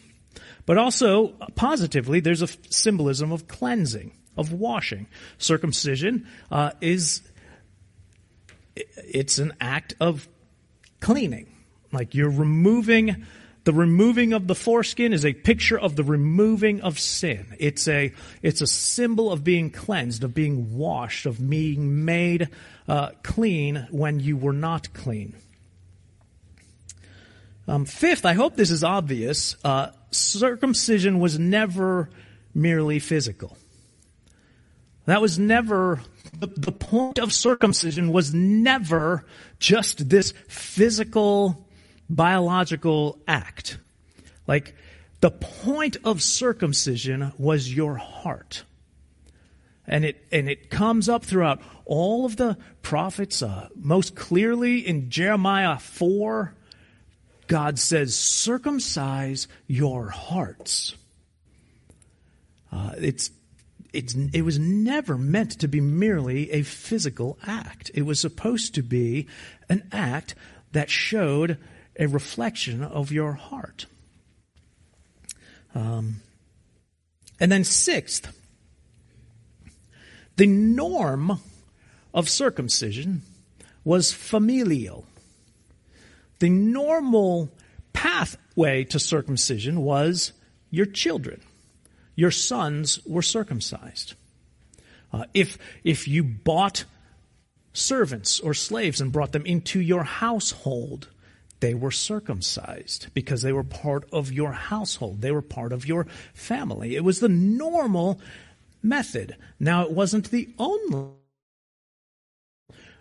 but 0.64 0.78
also 0.78 1.28
positively, 1.54 2.20
there's 2.20 2.42
a 2.42 2.48
symbolism 2.70 3.32
of 3.32 3.48
cleansing, 3.48 4.12
of 4.36 4.52
washing. 4.52 5.06
Circumcision 5.38 6.26
uh, 6.50 6.72
is 6.80 7.22
it's 8.74 9.38
an 9.38 9.54
act 9.60 9.94
of 10.00 10.28
cleaning 11.00 11.55
like 11.96 12.14
you're 12.14 12.30
removing 12.30 13.24
the 13.66 13.72
removing 13.72 14.32
of 14.32 14.46
the 14.46 14.54
foreskin 14.54 15.12
is 15.12 15.24
a 15.24 15.32
picture 15.32 15.76
of 15.76 15.96
the 15.96 16.04
removing 16.04 16.82
of 16.82 17.00
sin. 17.00 17.56
It's 17.58 17.88
a, 17.88 18.12
it's 18.40 18.60
a 18.60 18.66
symbol 18.68 19.32
of 19.32 19.42
being 19.42 19.70
cleansed, 19.70 20.22
of 20.22 20.32
being 20.32 20.76
washed, 20.76 21.26
of 21.26 21.50
being 21.50 22.04
made 22.04 22.48
uh, 22.86 23.10
clean 23.24 23.88
when 23.90 24.20
you 24.20 24.36
were 24.36 24.52
not 24.52 24.94
clean. 24.94 25.34
Um, 27.66 27.86
fifth, 27.86 28.24
I 28.24 28.34
hope 28.34 28.54
this 28.54 28.70
is 28.70 28.84
obvious. 28.84 29.56
Uh, 29.64 29.90
circumcision 30.12 31.18
was 31.18 31.36
never 31.36 32.08
merely 32.54 33.00
physical. 33.00 33.58
That 35.06 35.20
was 35.20 35.40
never, 35.40 36.00
the, 36.38 36.46
the 36.46 36.70
point 36.70 37.18
of 37.18 37.32
circumcision 37.32 38.12
was 38.12 38.32
never 38.32 39.26
just 39.58 40.08
this 40.08 40.32
physical, 40.46 41.65
biological 42.08 43.18
act. 43.26 43.78
Like, 44.46 44.74
the 45.20 45.30
point 45.30 45.96
of 46.04 46.22
circumcision 46.22 47.32
was 47.38 47.72
your 47.72 47.96
heart. 47.96 48.64
And 49.86 50.04
it, 50.04 50.26
and 50.32 50.48
it 50.48 50.68
comes 50.68 51.08
up 51.08 51.24
throughout 51.24 51.62
all 51.84 52.24
of 52.24 52.36
the 52.36 52.58
prophets, 52.82 53.42
uh, 53.42 53.68
most 53.76 54.16
clearly 54.16 54.78
in 54.78 55.10
Jeremiah 55.10 55.78
4, 55.78 56.54
God 57.46 57.78
says, 57.78 58.16
circumcise 58.16 59.46
your 59.68 60.08
hearts. 60.08 60.96
Uh, 62.72 62.92
it's, 62.98 63.30
it's, 63.92 64.14
it 64.14 64.42
was 64.42 64.58
never 64.58 65.16
meant 65.16 65.60
to 65.60 65.68
be 65.68 65.80
merely 65.80 66.50
a 66.50 66.62
physical 66.62 67.38
act. 67.46 67.90
It 67.94 68.02
was 68.02 68.20
supposed 68.20 68.74
to 68.74 68.82
be 68.82 69.28
an 69.68 69.88
act 69.92 70.34
that 70.72 70.90
showed 70.90 71.58
a 71.98 72.06
reflection 72.06 72.82
of 72.82 73.12
your 73.12 73.32
heart. 73.32 73.86
Um, 75.74 76.16
and 77.38 77.52
then, 77.52 77.64
sixth, 77.64 78.34
the 80.36 80.46
norm 80.46 81.40
of 82.14 82.28
circumcision 82.28 83.22
was 83.84 84.12
familial. 84.12 85.06
The 86.38 86.48
normal 86.50 87.50
pathway 87.92 88.84
to 88.84 88.98
circumcision 88.98 89.82
was 89.82 90.32
your 90.70 90.86
children. 90.86 91.40
Your 92.14 92.30
sons 92.30 93.00
were 93.06 93.22
circumcised. 93.22 94.14
Uh, 95.12 95.24
if, 95.34 95.58
if 95.84 96.08
you 96.08 96.24
bought 96.24 96.84
servants 97.72 98.40
or 98.40 98.54
slaves 98.54 99.00
and 99.00 99.12
brought 99.12 99.32
them 99.32 99.46
into 99.46 99.80
your 99.80 100.02
household, 100.02 101.08
they 101.60 101.74
were 101.74 101.90
circumcised 101.90 103.08
because 103.14 103.42
they 103.42 103.52
were 103.52 103.64
part 103.64 104.04
of 104.12 104.32
your 104.32 104.52
household. 104.52 105.20
They 105.20 105.32
were 105.32 105.42
part 105.42 105.72
of 105.72 105.86
your 105.86 106.06
family. 106.34 106.96
It 106.96 107.04
was 107.04 107.20
the 107.20 107.28
normal 107.28 108.20
method. 108.82 109.36
Now, 109.58 109.82
it 109.82 109.92
wasn't 109.92 110.30
the 110.30 110.48
only. 110.58 111.12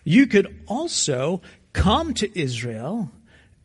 You 0.03 0.27
could 0.27 0.63
also 0.67 1.41
come 1.73 2.13
to 2.15 2.39
Israel 2.39 3.11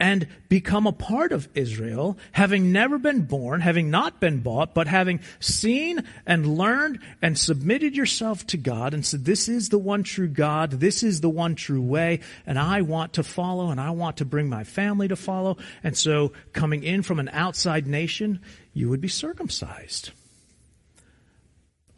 and 0.00 0.26
become 0.48 0.86
a 0.86 0.92
part 0.92 1.30
of 1.30 1.48
Israel, 1.54 2.18
having 2.32 2.72
never 2.72 2.98
been 2.98 3.26
born, 3.26 3.60
having 3.60 3.90
not 3.90 4.18
been 4.18 4.40
bought, 4.40 4.74
but 4.74 4.86
having 4.86 5.20
seen 5.38 6.02
and 6.26 6.56
learned 6.56 6.98
and 7.20 7.38
submitted 7.38 7.94
yourself 7.94 8.46
to 8.48 8.56
God 8.56 8.94
and 8.94 9.04
said, 9.04 9.26
This 9.26 9.46
is 9.46 9.68
the 9.68 9.78
one 9.78 10.02
true 10.02 10.28
God, 10.28 10.72
this 10.72 11.02
is 11.02 11.20
the 11.20 11.28
one 11.28 11.54
true 11.54 11.82
way, 11.82 12.20
and 12.46 12.58
I 12.58 12.80
want 12.80 13.12
to 13.12 13.22
follow, 13.22 13.70
and 13.70 13.78
I 13.78 13.90
want 13.90 14.16
to 14.16 14.24
bring 14.24 14.48
my 14.48 14.64
family 14.64 15.06
to 15.08 15.16
follow. 15.16 15.58
And 15.84 15.96
so, 15.96 16.32
coming 16.54 16.82
in 16.82 17.02
from 17.02 17.20
an 17.20 17.28
outside 17.32 17.86
nation, 17.86 18.40
you 18.72 18.88
would 18.88 19.02
be 19.02 19.08
circumcised 19.08 20.10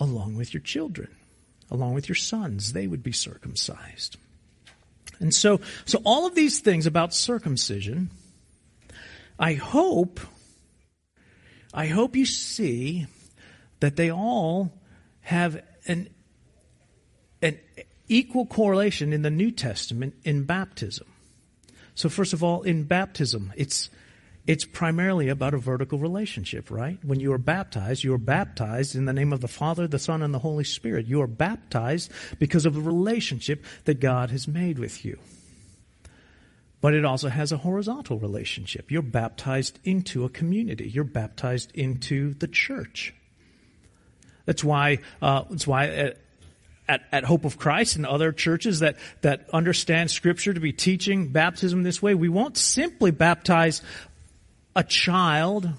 along 0.02 0.34
with 0.34 0.52
your 0.52 0.62
children, 0.62 1.08
along 1.70 1.94
with 1.94 2.08
your 2.08 2.16
sons, 2.16 2.72
they 2.72 2.88
would 2.88 3.04
be 3.04 3.12
circumcised. 3.12 4.16
And 5.22 5.32
so, 5.32 5.60
so 5.84 6.00
all 6.04 6.26
of 6.26 6.34
these 6.34 6.58
things 6.58 6.84
about 6.84 7.14
circumcision, 7.14 8.10
I 9.38 9.54
hope, 9.54 10.20
I 11.72 11.86
hope 11.86 12.16
you 12.16 12.26
see 12.26 13.06
that 13.78 13.94
they 13.94 14.10
all 14.10 14.72
have 15.20 15.62
an, 15.86 16.08
an 17.40 17.58
equal 18.08 18.46
correlation 18.46 19.12
in 19.12 19.22
the 19.22 19.30
New 19.30 19.52
Testament 19.52 20.14
in 20.24 20.42
baptism. 20.42 21.06
So 21.94 22.08
first 22.08 22.32
of 22.32 22.42
all, 22.42 22.62
in 22.62 22.82
baptism, 22.82 23.52
it's, 23.56 23.90
it's 24.46 24.64
primarily 24.64 25.28
about 25.28 25.54
a 25.54 25.58
vertical 25.58 25.98
relationship, 25.98 26.70
right? 26.70 26.98
When 27.04 27.20
you 27.20 27.32
are 27.32 27.38
baptized, 27.38 28.02
you 28.02 28.12
are 28.14 28.18
baptized 28.18 28.96
in 28.96 29.04
the 29.04 29.12
name 29.12 29.32
of 29.32 29.40
the 29.40 29.48
Father, 29.48 29.86
the 29.86 30.00
Son, 30.00 30.20
and 30.22 30.34
the 30.34 30.40
Holy 30.40 30.64
Spirit. 30.64 31.06
You 31.06 31.22
are 31.22 31.28
baptized 31.28 32.10
because 32.38 32.66
of 32.66 32.74
the 32.74 32.80
relationship 32.80 33.64
that 33.84 34.00
God 34.00 34.30
has 34.30 34.48
made 34.48 34.80
with 34.80 35.04
you. 35.04 35.18
But 36.80 36.94
it 36.94 37.04
also 37.04 37.28
has 37.28 37.52
a 37.52 37.58
horizontal 37.58 38.18
relationship. 38.18 38.90
You're 38.90 39.02
baptized 39.02 39.78
into 39.84 40.24
a 40.24 40.28
community. 40.28 40.88
You're 40.88 41.04
baptized 41.04 41.70
into 41.74 42.34
the 42.34 42.48
church. 42.48 43.14
That's 44.46 44.64
why. 44.64 44.98
Uh, 45.20 45.44
that's 45.48 45.68
why. 45.68 45.86
At, 45.86 46.18
at, 46.88 47.02
at 47.12 47.24
Hope 47.24 47.44
of 47.44 47.58
Christ 47.58 47.94
and 47.94 48.04
other 48.04 48.32
churches 48.32 48.80
that, 48.80 48.96
that 49.20 49.48
understand 49.52 50.10
Scripture 50.10 50.52
to 50.52 50.58
be 50.58 50.72
teaching 50.72 51.28
baptism 51.28 51.84
this 51.84 52.02
way, 52.02 52.14
we 52.14 52.28
won't 52.28 52.58
simply 52.58 53.12
baptize 53.12 53.82
a 54.74 54.84
child 54.84 55.70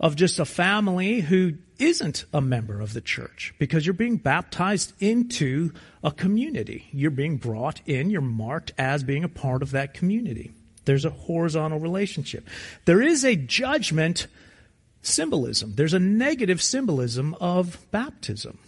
of 0.00 0.16
just 0.16 0.38
a 0.38 0.44
family 0.44 1.20
who 1.20 1.54
isn't 1.78 2.24
a 2.32 2.40
member 2.40 2.80
of 2.80 2.92
the 2.92 3.00
church 3.00 3.54
because 3.58 3.86
you're 3.86 3.94
being 3.94 4.16
baptized 4.16 4.92
into 5.00 5.72
a 6.02 6.10
community. 6.10 6.88
You're 6.92 7.10
being 7.10 7.36
brought 7.36 7.80
in, 7.86 8.10
you're 8.10 8.20
marked 8.20 8.72
as 8.78 9.02
being 9.02 9.24
a 9.24 9.28
part 9.28 9.62
of 9.62 9.72
that 9.72 9.94
community. 9.94 10.52
There's 10.84 11.04
a 11.04 11.10
horizontal 11.10 11.80
relationship. 11.80 12.48
There 12.84 13.02
is 13.02 13.24
a 13.24 13.36
judgment 13.36 14.26
symbolism, 15.02 15.74
there's 15.74 15.94
a 15.94 16.00
negative 16.00 16.60
symbolism 16.60 17.34
of 17.40 17.78
baptism. 17.90 18.58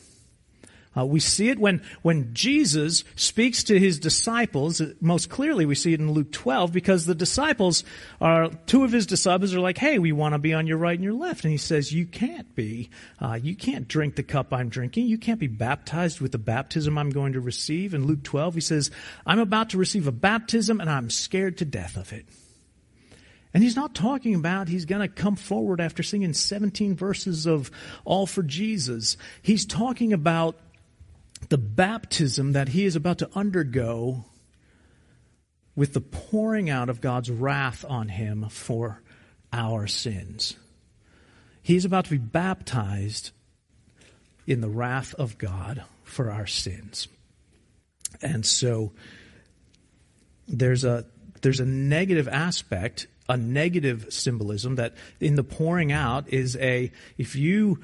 Uh, 1.01 1.05
we 1.05 1.21
see 1.21 1.49
it 1.49 1.59
when, 1.59 1.83
when 2.03 2.35
Jesus 2.35 3.05
speaks 3.17 3.65
to 3.65 3.79
his 3.79 3.99
disciples. 3.99 4.83
Most 5.01 5.31
clearly, 5.31 5.67
we 5.67 5.75
see 5.75 5.93
it 5.93 6.01
in 6.01 6.13
Luke 6.13 6.33
12 6.33 6.73
because 6.73 7.07
the 7.07 7.15
disciples 7.15 7.85
are, 8.21 8.51
two 8.67 8.85
of 8.85 8.93
his 8.93 9.07
disciples 9.07 9.55
are 9.55 9.61
like, 9.61 9.79
hey, 9.79 9.99
we 9.99 10.13
want 10.13 10.35
to 10.35 10.39
be 10.39 10.53
on 10.53 10.67
your 10.67 10.79
right 10.79 10.95
and 10.95 11.05
your 11.05 11.15
left. 11.15 11.45
And 11.45 11.51
he 11.51 11.57
says, 11.57 11.93
you 11.93 12.07
can't 12.07 12.55
be. 12.55 12.91
Uh, 13.21 13.39
you 13.41 13.57
can't 13.57 13.89
drink 13.89 14.17
the 14.17 14.23
cup 14.23 14.53
I'm 14.53 14.69
drinking. 14.69 15.07
You 15.07 15.19
can't 15.19 15.41
be 15.41 15.47
baptized 15.47 16.21
with 16.21 16.33
the 16.33 16.39
baptism 16.39 16.99
I'm 16.99 17.11
going 17.11 17.33
to 17.33 17.41
receive. 17.41 17.95
In 17.95 18.07
Luke 18.07 18.23
12, 18.23 18.55
he 18.55 18.61
says, 18.61 18.91
I'm 19.27 19.39
about 19.39 19.71
to 19.71 19.79
receive 19.79 20.07
a 20.07 20.13
baptism 20.13 20.81
and 20.81 20.91
I'm 20.91 21.11
scared 21.11 21.59
to 21.59 21.65
death 21.65 21.97
of 21.97 22.13
it. 22.13 22.27
And 23.53 23.63
he's 23.63 23.77
not 23.77 23.95
talking 23.95 24.35
about 24.35 24.69
he's 24.69 24.85
going 24.85 25.03
to 25.03 25.09
come 25.09 25.37
forward 25.37 25.81
after 25.81 26.03
singing 26.03 26.33
17 26.33 26.95
verses 26.95 27.47
of 27.47 27.71
All 28.05 28.27
for 28.27 28.43
Jesus. 28.43 29.17
He's 29.43 29.67
talking 29.67 30.13
about 30.13 30.57
the 31.51 31.59
baptism 31.59 32.53
that 32.53 32.71
he 32.71 32.85
is 32.85 32.97
about 32.97 33.19
to 33.19 33.29
undergo 33.35 34.25
with 35.77 35.93
the 35.93 36.01
pouring 36.01 36.71
out 36.71 36.89
of 36.89 37.01
God's 37.01 37.31
wrath 37.31 37.85
on 37.87 38.09
him 38.09 38.49
for 38.49 39.03
our 39.53 39.87
sins. 39.87 40.57
He's 41.63 41.85
about 41.85 42.05
to 42.07 42.13
be 42.13 42.19
baptized 42.19 43.33
in 44.47 44.61
the 44.61 44.69
wrath 44.69 45.15
of 45.15 45.39
God 45.39 45.83
for 46.05 46.31
our 46.31 46.47
sins. 46.47 47.09
And 48.23 48.47
so 48.47 48.93
there's 50.49 50.85
a 50.85 51.05
there's 51.43 51.61
a 51.61 51.67
negative 51.67 52.29
aspect, 52.29 53.07
a 53.29 53.37
negative 53.37 54.07
symbolism 54.11 54.77
that 54.77 54.95
in 55.21 55.35
the 55.35 55.45
pouring 55.45 55.91
out 55.91 56.29
is 56.29 56.57
a 56.57 56.93
if 57.19 57.35
you 57.35 57.81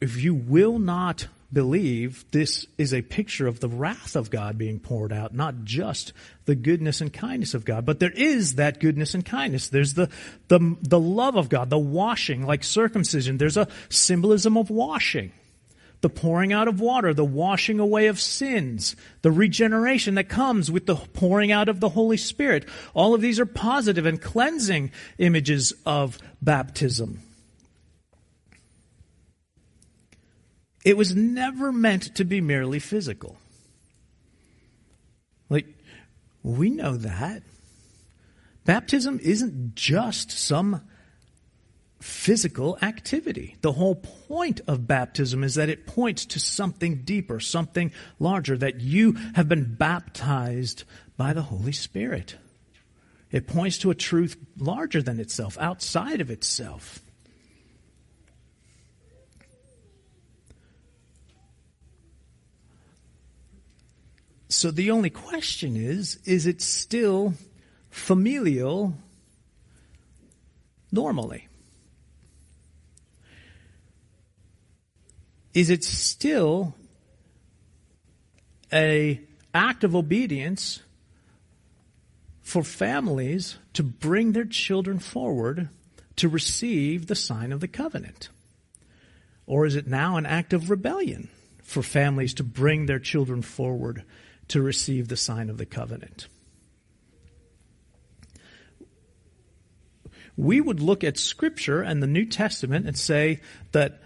if 0.00 0.22
you 0.22 0.34
will 0.34 0.78
not 0.78 1.26
believe 1.52 2.24
this 2.30 2.66
is 2.76 2.92
a 2.92 3.02
picture 3.02 3.46
of 3.46 3.60
the 3.60 3.68
wrath 3.68 4.16
of 4.16 4.30
God 4.30 4.58
being 4.58 4.80
poured 4.80 5.12
out, 5.12 5.34
not 5.34 5.64
just 5.64 6.12
the 6.44 6.54
goodness 6.54 7.00
and 7.00 7.12
kindness 7.12 7.54
of 7.54 7.64
God. 7.64 7.86
But 7.86 8.00
there 8.00 8.10
is 8.10 8.56
that 8.56 8.80
goodness 8.80 9.14
and 9.14 9.24
kindness. 9.24 9.68
There's 9.68 9.94
the, 9.94 10.10
the, 10.48 10.76
the 10.82 11.00
love 11.00 11.36
of 11.36 11.48
God, 11.48 11.70
the 11.70 11.78
washing, 11.78 12.46
like 12.46 12.64
circumcision. 12.64 13.38
There's 13.38 13.56
a 13.56 13.68
symbolism 13.88 14.56
of 14.56 14.70
washing. 14.70 15.32
The 16.00 16.10
pouring 16.10 16.52
out 16.52 16.68
of 16.68 16.80
water, 16.80 17.12
the 17.12 17.24
washing 17.24 17.80
away 17.80 18.06
of 18.06 18.20
sins, 18.20 18.94
the 19.22 19.32
regeneration 19.32 20.14
that 20.14 20.28
comes 20.28 20.70
with 20.70 20.86
the 20.86 20.94
pouring 20.94 21.50
out 21.50 21.68
of 21.68 21.80
the 21.80 21.88
Holy 21.88 22.16
Spirit. 22.16 22.68
All 22.94 23.14
of 23.14 23.20
these 23.20 23.40
are 23.40 23.46
positive 23.46 24.06
and 24.06 24.22
cleansing 24.22 24.92
images 25.18 25.72
of 25.84 26.18
baptism. 26.40 27.20
It 30.84 30.96
was 30.96 31.14
never 31.14 31.72
meant 31.72 32.14
to 32.14 32.24
be 32.24 32.40
merely 32.40 32.78
physical. 32.78 33.36
Like, 35.50 35.66
we 36.42 36.70
know 36.70 36.96
that. 36.96 37.42
baptism 38.64 39.18
isn't 39.22 39.74
just 39.74 40.30
some 40.30 40.82
physical 42.00 42.78
activity. 42.80 43.56
The 43.60 43.72
whole 43.72 43.96
point 43.96 44.60
of 44.68 44.86
baptism 44.86 45.42
is 45.42 45.56
that 45.56 45.68
it 45.68 45.86
points 45.86 46.26
to 46.26 46.38
something 46.40 47.02
deeper, 47.02 47.40
something 47.40 47.92
larger, 48.18 48.56
that 48.58 48.80
you 48.80 49.12
have 49.34 49.48
been 49.48 49.74
baptized 49.74 50.84
by 51.16 51.32
the 51.32 51.42
Holy 51.42 51.72
Spirit. 51.72 52.36
It 53.30 53.46
points 53.46 53.78
to 53.78 53.90
a 53.90 53.94
truth 53.94 54.36
larger 54.56 55.02
than 55.02 55.18
itself, 55.18 55.58
outside 55.58 56.20
of 56.20 56.30
itself. 56.30 57.00
So 64.48 64.70
the 64.70 64.90
only 64.90 65.10
question 65.10 65.76
is 65.76 66.18
is 66.24 66.46
it 66.46 66.62
still 66.62 67.34
familial 67.90 68.94
normally? 70.90 71.48
Is 75.52 75.70
it 75.70 75.84
still 75.84 76.74
a 78.72 79.20
act 79.52 79.84
of 79.84 79.94
obedience 79.94 80.80
for 82.40 82.62
families 82.62 83.58
to 83.74 83.82
bring 83.82 84.32
their 84.32 84.44
children 84.44 84.98
forward 84.98 85.68
to 86.16 86.28
receive 86.28 87.06
the 87.06 87.14
sign 87.14 87.52
of 87.52 87.60
the 87.60 87.68
covenant? 87.68 88.28
Or 89.46 89.66
is 89.66 89.76
it 89.76 89.86
now 89.86 90.16
an 90.16 90.26
act 90.26 90.52
of 90.52 90.70
rebellion 90.70 91.28
for 91.62 91.82
families 91.82 92.34
to 92.34 92.44
bring 92.44 92.86
their 92.86 92.98
children 92.98 93.42
forward 93.42 94.04
to 94.48 94.62
receive 94.62 95.08
the 95.08 95.16
sign 95.16 95.50
of 95.50 95.58
the 95.58 95.66
covenant? 95.66 96.28
We 100.36 100.60
would 100.60 100.80
look 100.80 101.02
at 101.02 101.18
Scripture 101.18 101.82
and 101.82 102.02
the 102.02 102.06
New 102.06 102.24
Testament 102.24 102.86
and 102.86 102.96
say 102.96 103.40
that 103.72 104.00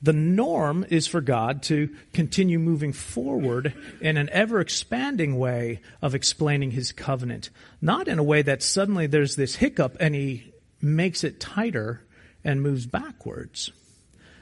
the 0.00 0.12
norm 0.12 0.84
is 0.88 1.06
for 1.06 1.20
God 1.20 1.62
to 1.64 1.88
continue 2.12 2.58
moving 2.58 2.92
forward 2.92 3.72
in 4.00 4.16
an 4.16 4.28
ever 4.30 4.60
expanding 4.60 5.38
way 5.38 5.80
of 6.00 6.14
explaining 6.14 6.72
his 6.72 6.90
covenant. 6.90 7.50
Not 7.80 8.08
in 8.08 8.18
a 8.18 8.24
way 8.24 8.42
that 8.42 8.62
suddenly 8.62 9.06
there's 9.06 9.36
this 9.36 9.56
hiccup 9.56 9.96
and 10.00 10.14
he 10.14 10.52
makes 10.80 11.22
it 11.22 11.38
tighter 11.38 12.02
and 12.44 12.62
moves 12.62 12.86
backwards. 12.86 13.70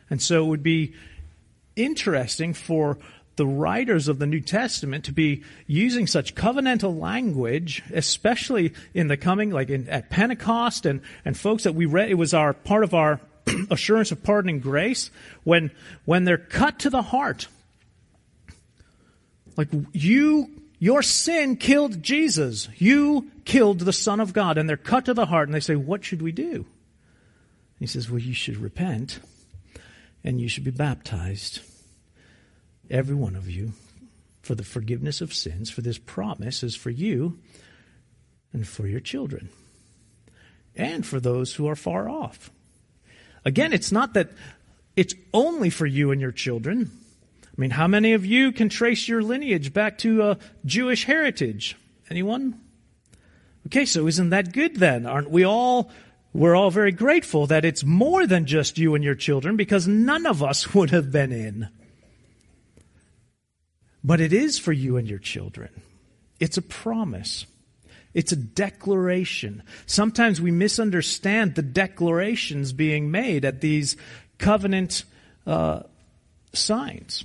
And 0.09 0.21
so 0.21 0.45
it 0.45 0.49
would 0.49 0.63
be 0.63 0.95
interesting 1.77 2.55
for 2.55 2.99
the 3.41 3.47
writers 3.47 4.07
of 4.07 4.19
the 4.19 4.27
New 4.27 4.43
Testament 4.43 5.07
to 5.07 5.13
be 5.13 5.43
using 5.67 6.07
such 6.07 6.35
covenantal 6.35 7.01
language, 7.01 7.83
especially 7.91 8.75
in 8.93 9.09
the 9.09 9.17
coming, 9.17 9.51
like 9.51 9.71
in, 9.71 9.89
at 9.89 10.11
Pentecost 10.11 10.85
and, 10.85 11.01
and 11.25 11.35
folks 11.35 11.65
that 11.65 11.75
we 11.75 11.87
read, 11.87 12.11
it 12.11 12.17
was 12.17 12.35
our 12.35 12.53
part 12.53 12.85
of 12.85 12.93
our 12.93 13.19
assurance 13.71 14.13
of 14.13 14.23
pardoning 14.23 14.61
grace 14.61 15.11
when 15.43 15.71
when 16.05 16.27
they're 16.27 16.37
cut 16.37 16.81
to 16.81 16.91
the 16.91 17.01
heart. 17.01 17.49
Like 19.57 19.69
you 19.95 20.51
your 20.79 21.01
sin 21.01 21.57
killed 21.57 22.03
jesus. 22.03 22.69
You 22.77 23.31
killed 23.47 23.79
the 23.79 23.95
son 23.95 24.21
of 24.21 24.35
god. 24.35 24.59
And 24.59 24.69
they're 24.69 24.77
cut 24.77 25.07
to 25.07 25.15
the 25.15 25.25
heart 25.25 25.49
and 25.49 25.55
they 25.55 25.61
say 25.61 25.77
what 25.77 26.05
should 26.05 26.21
we 26.21 26.33
do? 26.33 26.67
He 27.79 27.87
says 27.87 28.11
well 28.11 28.21
you 28.21 28.35
should 28.35 28.59
repent 28.59 29.19
and 30.23 30.43
you 30.43 30.49
should 30.49 30.65
be 30.65 30.71
baptized 30.71 31.61
every 32.91 33.15
one 33.15 33.37
of 33.37 33.49
you 33.49 33.73
for 34.43 34.55
the 34.55 34.65
forgiveness 34.65 35.21
of 35.21 35.35
sins 35.35 35.71
for 35.71 35.83
this 35.83 35.99
promise 35.99 36.63
is 36.63 36.75
for 36.75 36.91
you 36.91 37.39
and 38.53 38.67
for 38.67 38.87
your 38.87 39.01
children 39.01 39.51
and 40.75 41.07
for 41.07 41.21
those 41.21 41.55
who 41.55 41.69
are 41.69 41.77
far 41.77 42.09
off 42.09 42.51
Again, 43.45 43.73
it's 43.73 43.93
not 43.93 44.15
that 44.15 44.31
it's 44.97 45.15
only 45.33 45.71
for 45.71 45.87
you 45.87 46.11
and 46.11 46.21
your 46.21 46.33
children. 46.33 46.91
I 47.45 47.61
mean, 47.61 47.71
how 47.71 47.87
many 47.87 48.13
of 48.13 48.27
you 48.27 48.53
can 48.53 48.69
trace 48.69 49.09
your 49.09 49.23
lineage 49.23 49.73
back 49.73 49.99
to 49.99 50.23
a 50.23 50.39
Jewish 50.65 51.05
heritage? 51.05 51.77
Anyone? 52.11 52.61
Okay, 53.67 53.85
so 53.85 54.07
isn't 54.07 54.31
that 54.31 54.53
good 54.53 54.77
then? 54.77 55.07
Aren't 55.07 55.31
we 55.31 55.45
all 55.45 55.91
we're 56.33 56.55
all 56.55 56.71
very 56.71 56.93
grateful 56.93 57.49
that 57.49 57.65
it's 57.65 57.83
more 57.83 58.25
than 58.25 58.47
just 58.47 58.79
you 58.79 58.95
and 58.95 59.03
your 59.03 59.17
children 59.17 59.57
because 59.57 59.89
none 59.89 60.27
of 60.27 60.43
us 60.43 60.75
would 60.75 60.91
have 60.91 61.11
been 61.11 61.33
in. 61.33 61.69
But 64.03 64.21
it 64.21 64.33
is 64.33 64.59
for 64.59 64.73
you 64.73 64.97
and 64.97 65.09
your 65.09 65.19
children. 65.19 65.71
It's 66.39 66.57
a 66.57 66.63
promise. 66.63 67.47
It's 68.15 68.33
a 68.33 68.37
declaration. 68.37 69.63
Sometimes 69.87 70.41
we 70.41 70.51
misunderstand 70.51 71.55
the 71.55 71.63
declarations 71.63 72.73
being 72.73 73.11
made 73.11 73.45
at 73.45 73.61
these 73.61 73.97
covenant 74.39 75.05
uh, 75.47 75.83
signs. 76.53 77.25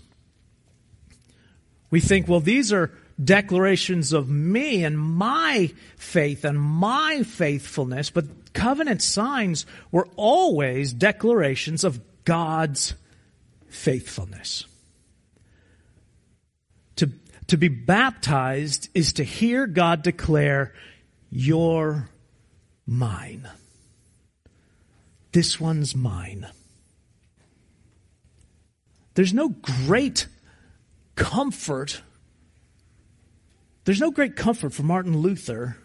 We 1.89 2.01
think, 2.01 2.27
well, 2.27 2.41
these 2.41 2.73
are 2.73 2.91
declarations 3.23 4.11
of 4.11 4.29
me 4.29 4.83
and 4.83 4.99
my 4.99 5.71
faith 5.97 6.43
and 6.43 6.59
my 6.59 7.23
faithfulness, 7.23 8.09
but 8.09 8.53
covenant 8.53 9.01
signs 9.01 9.65
were 9.91 10.07
always 10.17 10.93
declarations 10.93 11.83
of 11.83 12.01
God's 12.25 12.95
faithfulness. 13.69 14.65
To 17.47 17.57
be 17.57 17.67
baptized 17.67 18.89
is 18.93 19.13
to 19.13 19.23
hear 19.23 19.67
God 19.67 20.01
declare, 20.01 20.73
You're 21.29 22.09
mine. 22.85 23.47
This 25.31 25.59
one's 25.59 25.95
mine. 25.95 26.47
There's 29.13 29.33
no 29.33 29.49
great 29.49 30.27
comfort. 31.15 32.01
There's 33.85 34.01
no 34.01 34.11
great 34.11 34.35
comfort 34.35 34.73
for 34.73 34.83
Martin 34.83 35.17
Luther 35.17 35.77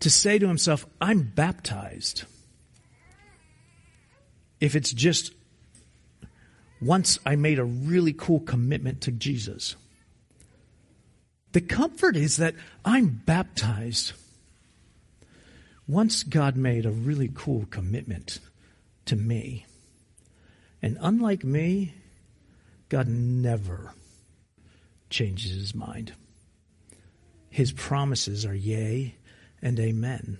to 0.00 0.10
say 0.10 0.38
to 0.38 0.46
himself, 0.46 0.86
I'm 1.00 1.22
baptized. 1.22 2.24
If 4.60 4.76
it's 4.76 4.92
just 4.92 5.32
once 6.80 7.18
I 7.26 7.36
made 7.36 7.58
a 7.58 7.64
really 7.64 8.12
cool 8.12 8.40
commitment 8.40 9.00
to 9.02 9.12
Jesus. 9.12 9.76
The 11.52 11.60
comfort 11.60 12.16
is 12.16 12.36
that 12.36 12.54
I'm 12.84 13.22
baptized. 13.24 14.12
Once 15.86 16.22
God 16.22 16.56
made 16.56 16.84
a 16.84 16.90
really 16.90 17.30
cool 17.34 17.66
commitment 17.70 18.38
to 19.06 19.16
me. 19.16 19.64
And 20.82 20.98
unlike 21.00 21.44
me, 21.44 21.94
God 22.88 23.08
never 23.08 23.92
changes 25.10 25.52
his 25.52 25.74
mind. 25.74 26.12
His 27.50 27.72
promises 27.72 28.44
are 28.44 28.54
yea 28.54 29.14
and 29.62 29.80
amen. 29.80 30.38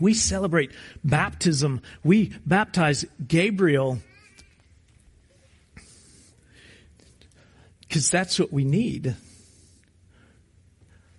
We 0.00 0.14
celebrate 0.14 0.72
baptism. 1.04 1.82
We 2.02 2.32
baptize 2.46 3.04
Gabriel 3.26 3.98
because 7.80 8.10
that's 8.10 8.38
what 8.38 8.52
we 8.52 8.64
need. 8.64 9.14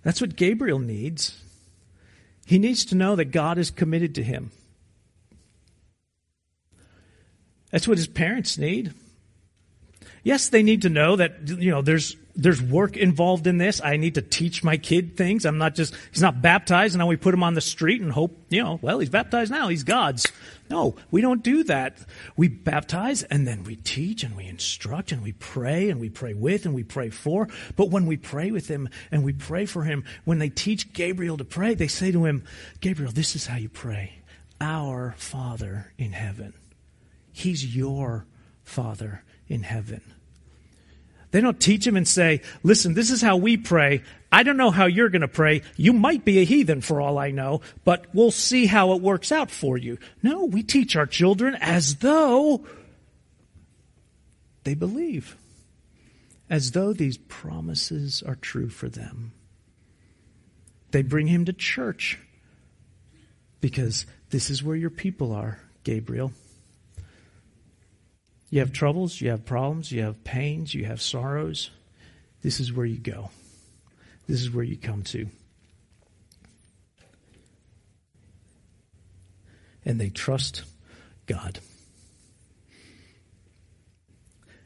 That's 0.06 0.20
what 0.20 0.36
Gabriel 0.36 0.78
needs. 0.78 1.36
He 2.46 2.60
needs 2.60 2.84
to 2.84 2.94
know 2.94 3.16
that 3.16 3.32
God 3.32 3.58
is 3.58 3.72
committed 3.72 4.14
to 4.14 4.22
him. 4.22 4.52
That's 7.72 7.88
what 7.88 7.98
his 7.98 8.06
parents 8.06 8.56
need. 8.56 8.94
Yes, 10.22 10.48
they 10.48 10.62
need 10.62 10.82
to 10.82 10.88
know 10.88 11.16
that, 11.16 11.48
you 11.48 11.72
know, 11.72 11.82
there's, 11.82 12.14
there's 12.36 12.60
work 12.60 12.96
involved 12.96 13.46
in 13.46 13.58
this. 13.58 13.80
I 13.82 13.96
need 13.96 14.14
to 14.14 14.22
teach 14.22 14.62
my 14.62 14.76
kid 14.76 15.16
things. 15.16 15.46
I'm 15.46 15.58
not 15.58 15.74
just, 15.74 15.94
he's 16.12 16.22
not 16.22 16.42
baptized 16.42 16.94
and 16.94 17.00
now 17.00 17.06
we 17.06 17.16
put 17.16 17.34
him 17.34 17.42
on 17.42 17.54
the 17.54 17.60
street 17.60 18.02
and 18.02 18.12
hope, 18.12 18.38
you 18.50 18.62
know, 18.62 18.78
well, 18.82 18.98
he's 18.98 19.08
baptized 19.08 19.50
now. 19.50 19.68
He's 19.68 19.82
God's. 19.82 20.30
No, 20.68 20.96
we 21.10 21.20
don't 21.20 21.42
do 21.42 21.64
that. 21.64 21.98
We 22.36 22.48
baptize 22.48 23.22
and 23.22 23.46
then 23.46 23.64
we 23.64 23.76
teach 23.76 24.22
and 24.22 24.36
we 24.36 24.46
instruct 24.46 25.12
and 25.12 25.22
we 25.22 25.32
pray 25.32 25.88
and 25.88 25.98
we 25.98 26.10
pray 26.10 26.34
with 26.34 26.66
and 26.66 26.74
we 26.74 26.84
pray 26.84 27.08
for. 27.08 27.48
But 27.74 27.90
when 27.90 28.06
we 28.06 28.16
pray 28.16 28.50
with 28.50 28.68
him 28.68 28.88
and 29.10 29.24
we 29.24 29.32
pray 29.32 29.64
for 29.64 29.84
him, 29.84 30.04
when 30.24 30.38
they 30.38 30.50
teach 30.50 30.92
Gabriel 30.92 31.38
to 31.38 31.44
pray, 31.44 31.74
they 31.74 31.88
say 31.88 32.12
to 32.12 32.24
him, 32.26 32.44
Gabriel, 32.80 33.12
this 33.12 33.34
is 33.34 33.46
how 33.46 33.56
you 33.56 33.68
pray. 33.68 34.18
Our 34.60 35.14
Father 35.16 35.92
in 35.98 36.12
heaven. 36.12 36.54
He's 37.32 37.76
your 37.76 38.26
Father 38.64 39.22
in 39.48 39.62
heaven. 39.62 40.00
They 41.30 41.40
don't 41.40 41.60
teach 41.60 41.86
him 41.86 41.96
and 41.96 42.06
say, 42.06 42.40
listen, 42.62 42.94
this 42.94 43.10
is 43.10 43.20
how 43.20 43.36
we 43.36 43.56
pray. 43.56 44.02
I 44.30 44.42
don't 44.42 44.56
know 44.56 44.70
how 44.70 44.86
you're 44.86 45.08
going 45.08 45.22
to 45.22 45.28
pray. 45.28 45.62
You 45.76 45.92
might 45.92 46.24
be 46.24 46.38
a 46.38 46.44
heathen 46.44 46.80
for 46.80 47.00
all 47.00 47.18
I 47.18 47.30
know, 47.30 47.60
but 47.84 48.06
we'll 48.14 48.30
see 48.30 48.66
how 48.66 48.92
it 48.92 49.02
works 49.02 49.32
out 49.32 49.50
for 49.50 49.76
you. 49.76 49.98
No, 50.22 50.44
we 50.44 50.62
teach 50.62 50.96
our 50.96 51.06
children 51.06 51.56
as 51.60 51.96
though 51.96 52.64
they 54.64 54.74
believe, 54.74 55.36
as 56.50 56.72
though 56.72 56.92
these 56.92 57.18
promises 57.18 58.22
are 58.22 58.36
true 58.36 58.68
for 58.68 58.88
them. 58.88 59.32
They 60.90 61.02
bring 61.02 61.26
him 61.26 61.44
to 61.44 61.52
church 61.52 62.18
because 63.60 64.06
this 64.30 64.50
is 64.50 64.62
where 64.62 64.76
your 64.76 64.90
people 64.90 65.32
are, 65.32 65.60
Gabriel. 65.84 66.32
You 68.50 68.60
have 68.60 68.72
troubles, 68.72 69.20
you 69.20 69.30
have 69.30 69.44
problems, 69.44 69.90
you 69.90 70.02
have 70.02 70.22
pains, 70.22 70.72
you 70.72 70.84
have 70.84 71.02
sorrows. 71.02 71.70
This 72.42 72.60
is 72.60 72.72
where 72.72 72.86
you 72.86 72.98
go. 72.98 73.30
This 74.28 74.40
is 74.40 74.50
where 74.50 74.64
you 74.64 74.76
come 74.76 75.02
to. 75.04 75.28
And 79.84 80.00
they 80.00 80.10
trust 80.10 80.62
God. 81.26 81.60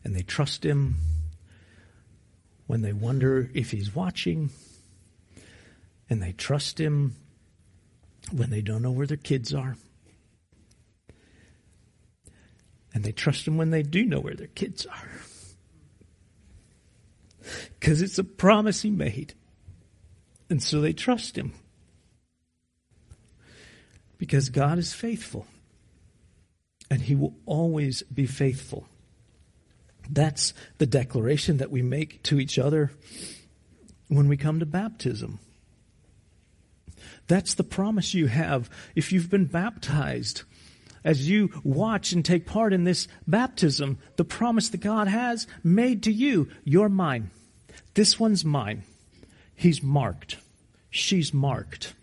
And 0.04 0.14
they 0.14 0.22
trust 0.22 0.64
Him 0.64 0.96
when 2.66 2.82
they 2.82 2.92
wonder 2.92 3.50
if 3.54 3.70
He's 3.70 3.94
watching. 3.94 4.50
And 6.08 6.22
they 6.22 6.32
trust 6.32 6.78
Him 6.78 7.16
when 8.32 8.50
they 8.50 8.62
don't 8.62 8.82
know 8.82 8.90
where 8.90 9.06
their 9.06 9.16
kids 9.16 9.54
are. 9.54 9.76
And 12.92 13.04
they 13.04 13.12
trust 13.12 13.46
Him 13.46 13.56
when 13.56 13.70
they 13.70 13.82
do 13.82 14.04
know 14.04 14.20
where 14.20 14.34
their 14.34 14.48
kids 14.48 14.86
are. 14.86 15.10
Because 17.78 18.02
it's 18.02 18.18
a 18.18 18.24
promise 18.24 18.82
He 18.82 18.90
made. 18.90 19.34
And 20.48 20.62
so 20.62 20.80
they 20.80 20.92
trust 20.92 21.36
Him. 21.36 21.52
Because 24.18 24.48
God 24.48 24.78
is 24.78 24.92
faithful. 24.92 25.46
And 26.90 27.00
He 27.02 27.14
will 27.14 27.34
always 27.46 28.02
be 28.02 28.26
faithful. 28.26 28.86
That's 30.08 30.52
the 30.78 30.86
declaration 30.86 31.58
that 31.58 31.70
we 31.70 31.82
make 31.82 32.22
to 32.24 32.40
each 32.40 32.58
other 32.58 32.90
when 34.08 34.26
we 34.26 34.36
come 34.36 34.58
to 34.58 34.66
baptism. 34.66 35.38
That's 37.28 37.54
the 37.54 37.64
promise 37.64 38.12
you 38.12 38.26
have 38.26 38.68
if 38.96 39.12
you've 39.12 39.30
been 39.30 39.46
baptized. 39.46 40.42
As 41.04 41.28
you 41.28 41.50
watch 41.64 42.12
and 42.12 42.24
take 42.24 42.46
part 42.46 42.72
in 42.72 42.84
this 42.84 43.08
baptism, 43.26 43.98
the 44.16 44.24
promise 44.24 44.68
that 44.70 44.80
God 44.80 45.08
has 45.08 45.46
made 45.64 46.02
to 46.04 46.12
you, 46.12 46.48
you're 46.64 46.88
mine. 46.88 47.30
This 47.94 48.20
one's 48.20 48.44
mine. 48.44 48.82
He's 49.54 49.82
marked. 49.82 50.36
She's 50.90 51.32
marked 51.32 51.94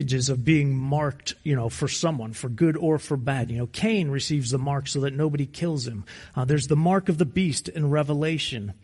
Images 0.00 0.28
of 0.28 0.44
being 0.44 0.76
marked, 0.76 1.34
you 1.42 1.56
know, 1.56 1.68
for 1.68 1.88
someone, 1.88 2.32
for 2.32 2.48
good 2.48 2.76
or 2.76 2.98
for 2.98 3.16
bad. 3.16 3.50
You 3.50 3.58
know, 3.58 3.66
Cain 3.66 4.10
receives 4.10 4.50
the 4.50 4.58
mark 4.58 4.88
so 4.88 5.00
that 5.00 5.14
nobody 5.14 5.46
kills 5.46 5.86
him. 5.86 6.04
Uh, 6.34 6.44
there's 6.44 6.66
the 6.66 6.76
mark 6.76 7.08
of 7.08 7.18
the 7.18 7.24
beast 7.24 7.68
in 7.68 7.88
Revelation. 7.88 8.74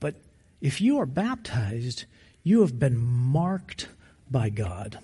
But 0.00 0.16
if 0.60 0.80
you 0.80 0.98
are 0.98 1.06
baptized, 1.06 2.06
you 2.42 2.62
have 2.62 2.78
been 2.78 2.98
marked 2.98 3.88
by 4.32 4.48
God. 4.48 4.98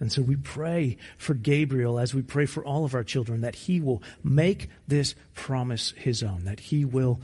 And 0.00 0.12
so 0.12 0.22
we 0.22 0.36
pray 0.36 0.98
for 1.16 1.34
Gabriel 1.34 1.98
as 1.98 2.14
we 2.14 2.22
pray 2.22 2.46
for 2.46 2.64
all 2.64 2.84
of 2.84 2.94
our 2.94 3.04
children 3.04 3.40
that 3.42 3.54
he 3.54 3.80
will 3.80 4.02
make 4.22 4.68
this 4.86 5.14
promise 5.34 5.92
his 5.96 6.22
own, 6.22 6.44
that 6.44 6.60
he 6.60 6.84
will 6.84 7.20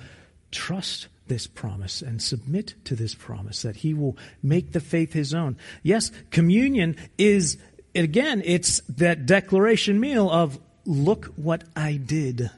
trust 0.50 1.08
this 1.26 1.46
promise 1.46 2.00
and 2.00 2.22
submit 2.22 2.74
to 2.84 2.96
this 2.96 3.14
promise, 3.14 3.62
that 3.62 3.76
he 3.76 3.92
will 3.92 4.16
make 4.42 4.72
the 4.72 4.80
faith 4.80 5.12
his 5.12 5.34
own. 5.34 5.56
Yes, 5.82 6.10
communion 6.30 6.96
is, 7.18 7.58
again, 7.94 8.42
it's 8.44 8.80
that 8.88 9.26
declaration 9.26 10.00
meal 10.00 10.30
of, 10.30 10.58
look 10.86 11.26
what 11.36 11.64
I 11.76 11.96
did 11.96 12.50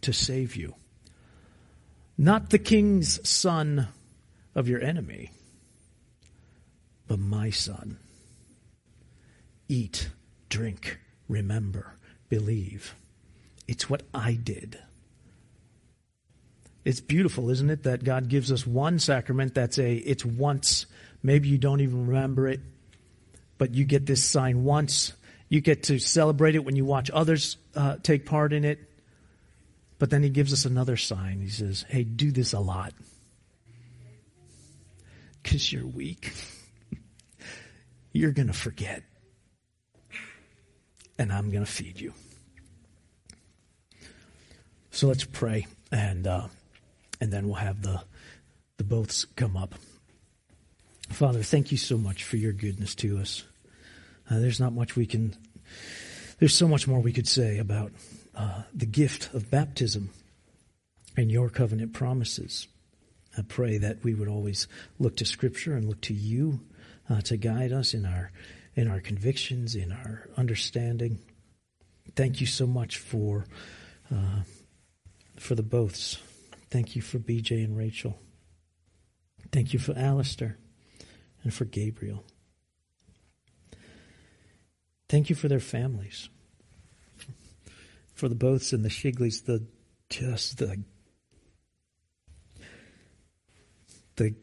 to 0.00 0.12
save 0.12 0.56
you. 0.56 0.74
Not 2.18 2.50
the 2.50 2.58
king's 2.58 3.26
son 3.28 3.88
of 4.54 4.68
your 4.68 4.80
enemy, 4.80 5.30
but 7.06 7.18
my 7.18 7.50
son. 7.50 7.98
Eat, 9.68 10.08
drink, 10.48 10.98
remember, 11.28 11.94
believe. 12.28 12.94
It's 13.68 13.90
what 13.90 14.02
I 14.14 14.34
did. 14.34 14.78
It's 16.84 17.00
beautiful, 17.00 17.50
isn't 17.50 17.68
it, 17.68 17.82
that 17.82 18.04
God 18.04 18.28
gives 18.28 18.52
us 18.52 18.64
one 18.66 19.00
sacrament 19.00 19.54
that's 19.54 19.78
a, 19.78 19.94
it's 19.94 20.24
once. 20.24 20.86
Maybe 21.22 21.48
you 21.48 21.58
don't 21.58 21.80
even 21.80 22.06
remember 22.06 22.46
it, 22.46 22.60
but 23.58 23.74
you 23.74 23.84
get 23.84 24.06
this 24.06 24.24
sign 24.24 24.62
once. 24.62 25.12
You 25.48 25.60
get 25.60 25.84
to 25.84 25.98
celebrate 25.98 26.54
it 26.54 26.64
when 26.64 26.76
you 26.76 26.84
watch 26.84 27.10
others 27.12 27.56
uh, 27.74 27.96
take 28.02 28.24
part 28.24 28.52
in 28.52 28.64
it. 28.64 28.85
But 29.98 30.10
then 30.10 30.22
he 30.22 30.28
gives 30.28 30.52
us 30.52 30.64
another 30.64 30.96
sign. 30.96 31.40
He 31.40 31.48
says, 31.48 31.84
hey, 31.88 32.04
do 32.04 32.30
this 32.30 32.52
a 32.52 32.60
lot. 32.60 32.92
Because 35.42 35.72
you're 35.72 35.86
weak. 35.86 36.32
you're 38.12 38.32
going 38.32 38.48
to 38.48 38.52
forget. 38.52 39.02
And 41.18 41.32
I'm 41.32 41.50
going 41.50 41.64
to 41.64 41.70
feed 41.70 41.98
you. 41.98 42.12
So 44.90 45.08
let's 45.08 45.24
pray. 45.24 45.66
And 45.90 46.26
uh, 46.26 46.48
and 47.20 47.32
then 47.32 47.46
we'll 47.46 47.56
have 47.56 47.82
the, 47.82 48.02
the 48.76 48.84
boths 48.84 49.24
come 49.36 49.56
up. 49.56 49.74
Father, 51.08 51.42
thank 51.42 51.70
you 51.70 51.78
so 51.78 51.96
much 51.96 52.24
for 52.24 52.36
your 52.36 52.52
goodness 52.52 52.94
to 52.96 53.18
us. 53.18 53.44
Uh, 54.30 54.38
there's 54.38 54.60
not 54.60 54.72
much 54.72 54.96
we 54.96 55.06
can, 55.06 55.34
there's 56.38 56.54
so 56.54 56.66
much 56.66 56.88
more 56.88 57.00
we 57.00 57.12
could 57.12 57.28
say 57.28 57.58
about 57.58 57.92
uh, 58.36 58.62
the 58.74 58.86
gift 58.86 59.32
of 59.34 59.50
baptism 59.50 60.10
and 61.16 61.30
your 61.32 61.48
covenant 61.48 61.92
promises. 61.92 62.68
I 63.36 63.42
pray 63.42 63.78
that 63.78 64.04
we 64.04 64.14
would 64.14 64.28
always 64.28 64.68
look 64.98 65.16
to 65.16 65.24
Scripture 65.24 65.74
and 65.74 65.88
look 65.88 66.00
to 66.02 66.14
you 66.14 66.60
uh, 67.08 67.20
to 67.22 67.36
guide 67.36 67.72
us 67.72 67.94
in 67.94 68.04
our 68.04 68.30
in 68.74 68.88
our 68.88 69.00
convictions, 69.00 69.74
in 69.74 69.90
our 69.90 70.28
understanding. 70.36 71.18
Thank 72.14 72.40
you 72.40 72.46
so 72.46 72.66
much 72.66 72.98
for 72.98 73.46
uh, 74.14 74.42
for 75.38 75.54
the 75.54 75.62
boths. 75.62 76.18
Thank 76.70 76.94
you 76.94 77.02
for 77.02 77.18
BJ 77.18 77.64
and 77.64 77.76
Rachel. 77.76 78.18
Thank 79.52 79.72
you 79.72 79.78
for 79.78 79.96
Alistair 79.96 80.58
and 81.42 81.54
for 81.54 81.64
Gabriel. 81.64 82.24
Thank 85.08 85.30
you 85.30 85.36
for 85.36 85.48
their 85.48 85.60
families. 85.60 86.28
For 88.16 88.28
the 88.28 88.34
Boths 88.34 88.72
and 88.72 88.84
the 88.84 88.88
Shigleys, 88.88 89.44
the 89.44 89.64
just 90.10 90.58
the 90.58 90.82
the 94.16 94.34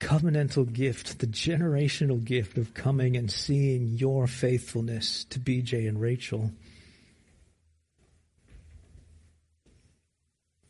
covenantal 0.00 0.72
gift, 0.72 1.18
the 1.18 1.26
generational 1.26 2.24
gift 2.24 2.56
of 2.56 2.72
coming 2.72 3.16
and 3.16 3.30
seeing 3.30 3.88
your 3.88 4.26
faithfulness 4.26 5.24
to 5.24 5.38
BJ 5.38 5.86
and 5.86 6.00
Rachel. 6.00 6.52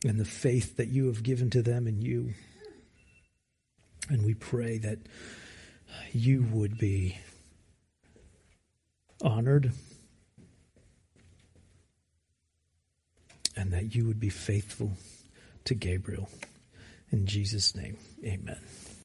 and 0.07 0.21
the 0.21 0.25
faith 0.25 0.77
that 0.77 0.89
you 0.89 1.07
have 1.07 1.23
given 1.23 1.51
to 1.51 1.63
them 1.63 1.87
and 1.87 2.03
you. 2.03 2.33
And 4.09 4.25
we 4.25 4.35
pray 4.35 4.79
that 4.79 4.99
you 6.13 6.47
would 6.53 6.79
be 6.79 7.19
honored 9.21 9.73
and 13.57 13.73
that 13.73 13.95
you 13.95 14.07
would 14.07 14.21
be 14.21 14.29
faithful 14.29 14.93
to 15.65 15.75
Gabriel. 15.75 16.29
In 17.11 17.27
Jesus' 17.27 17.75
name, 17.75 17.97
amen. 18.25 18.61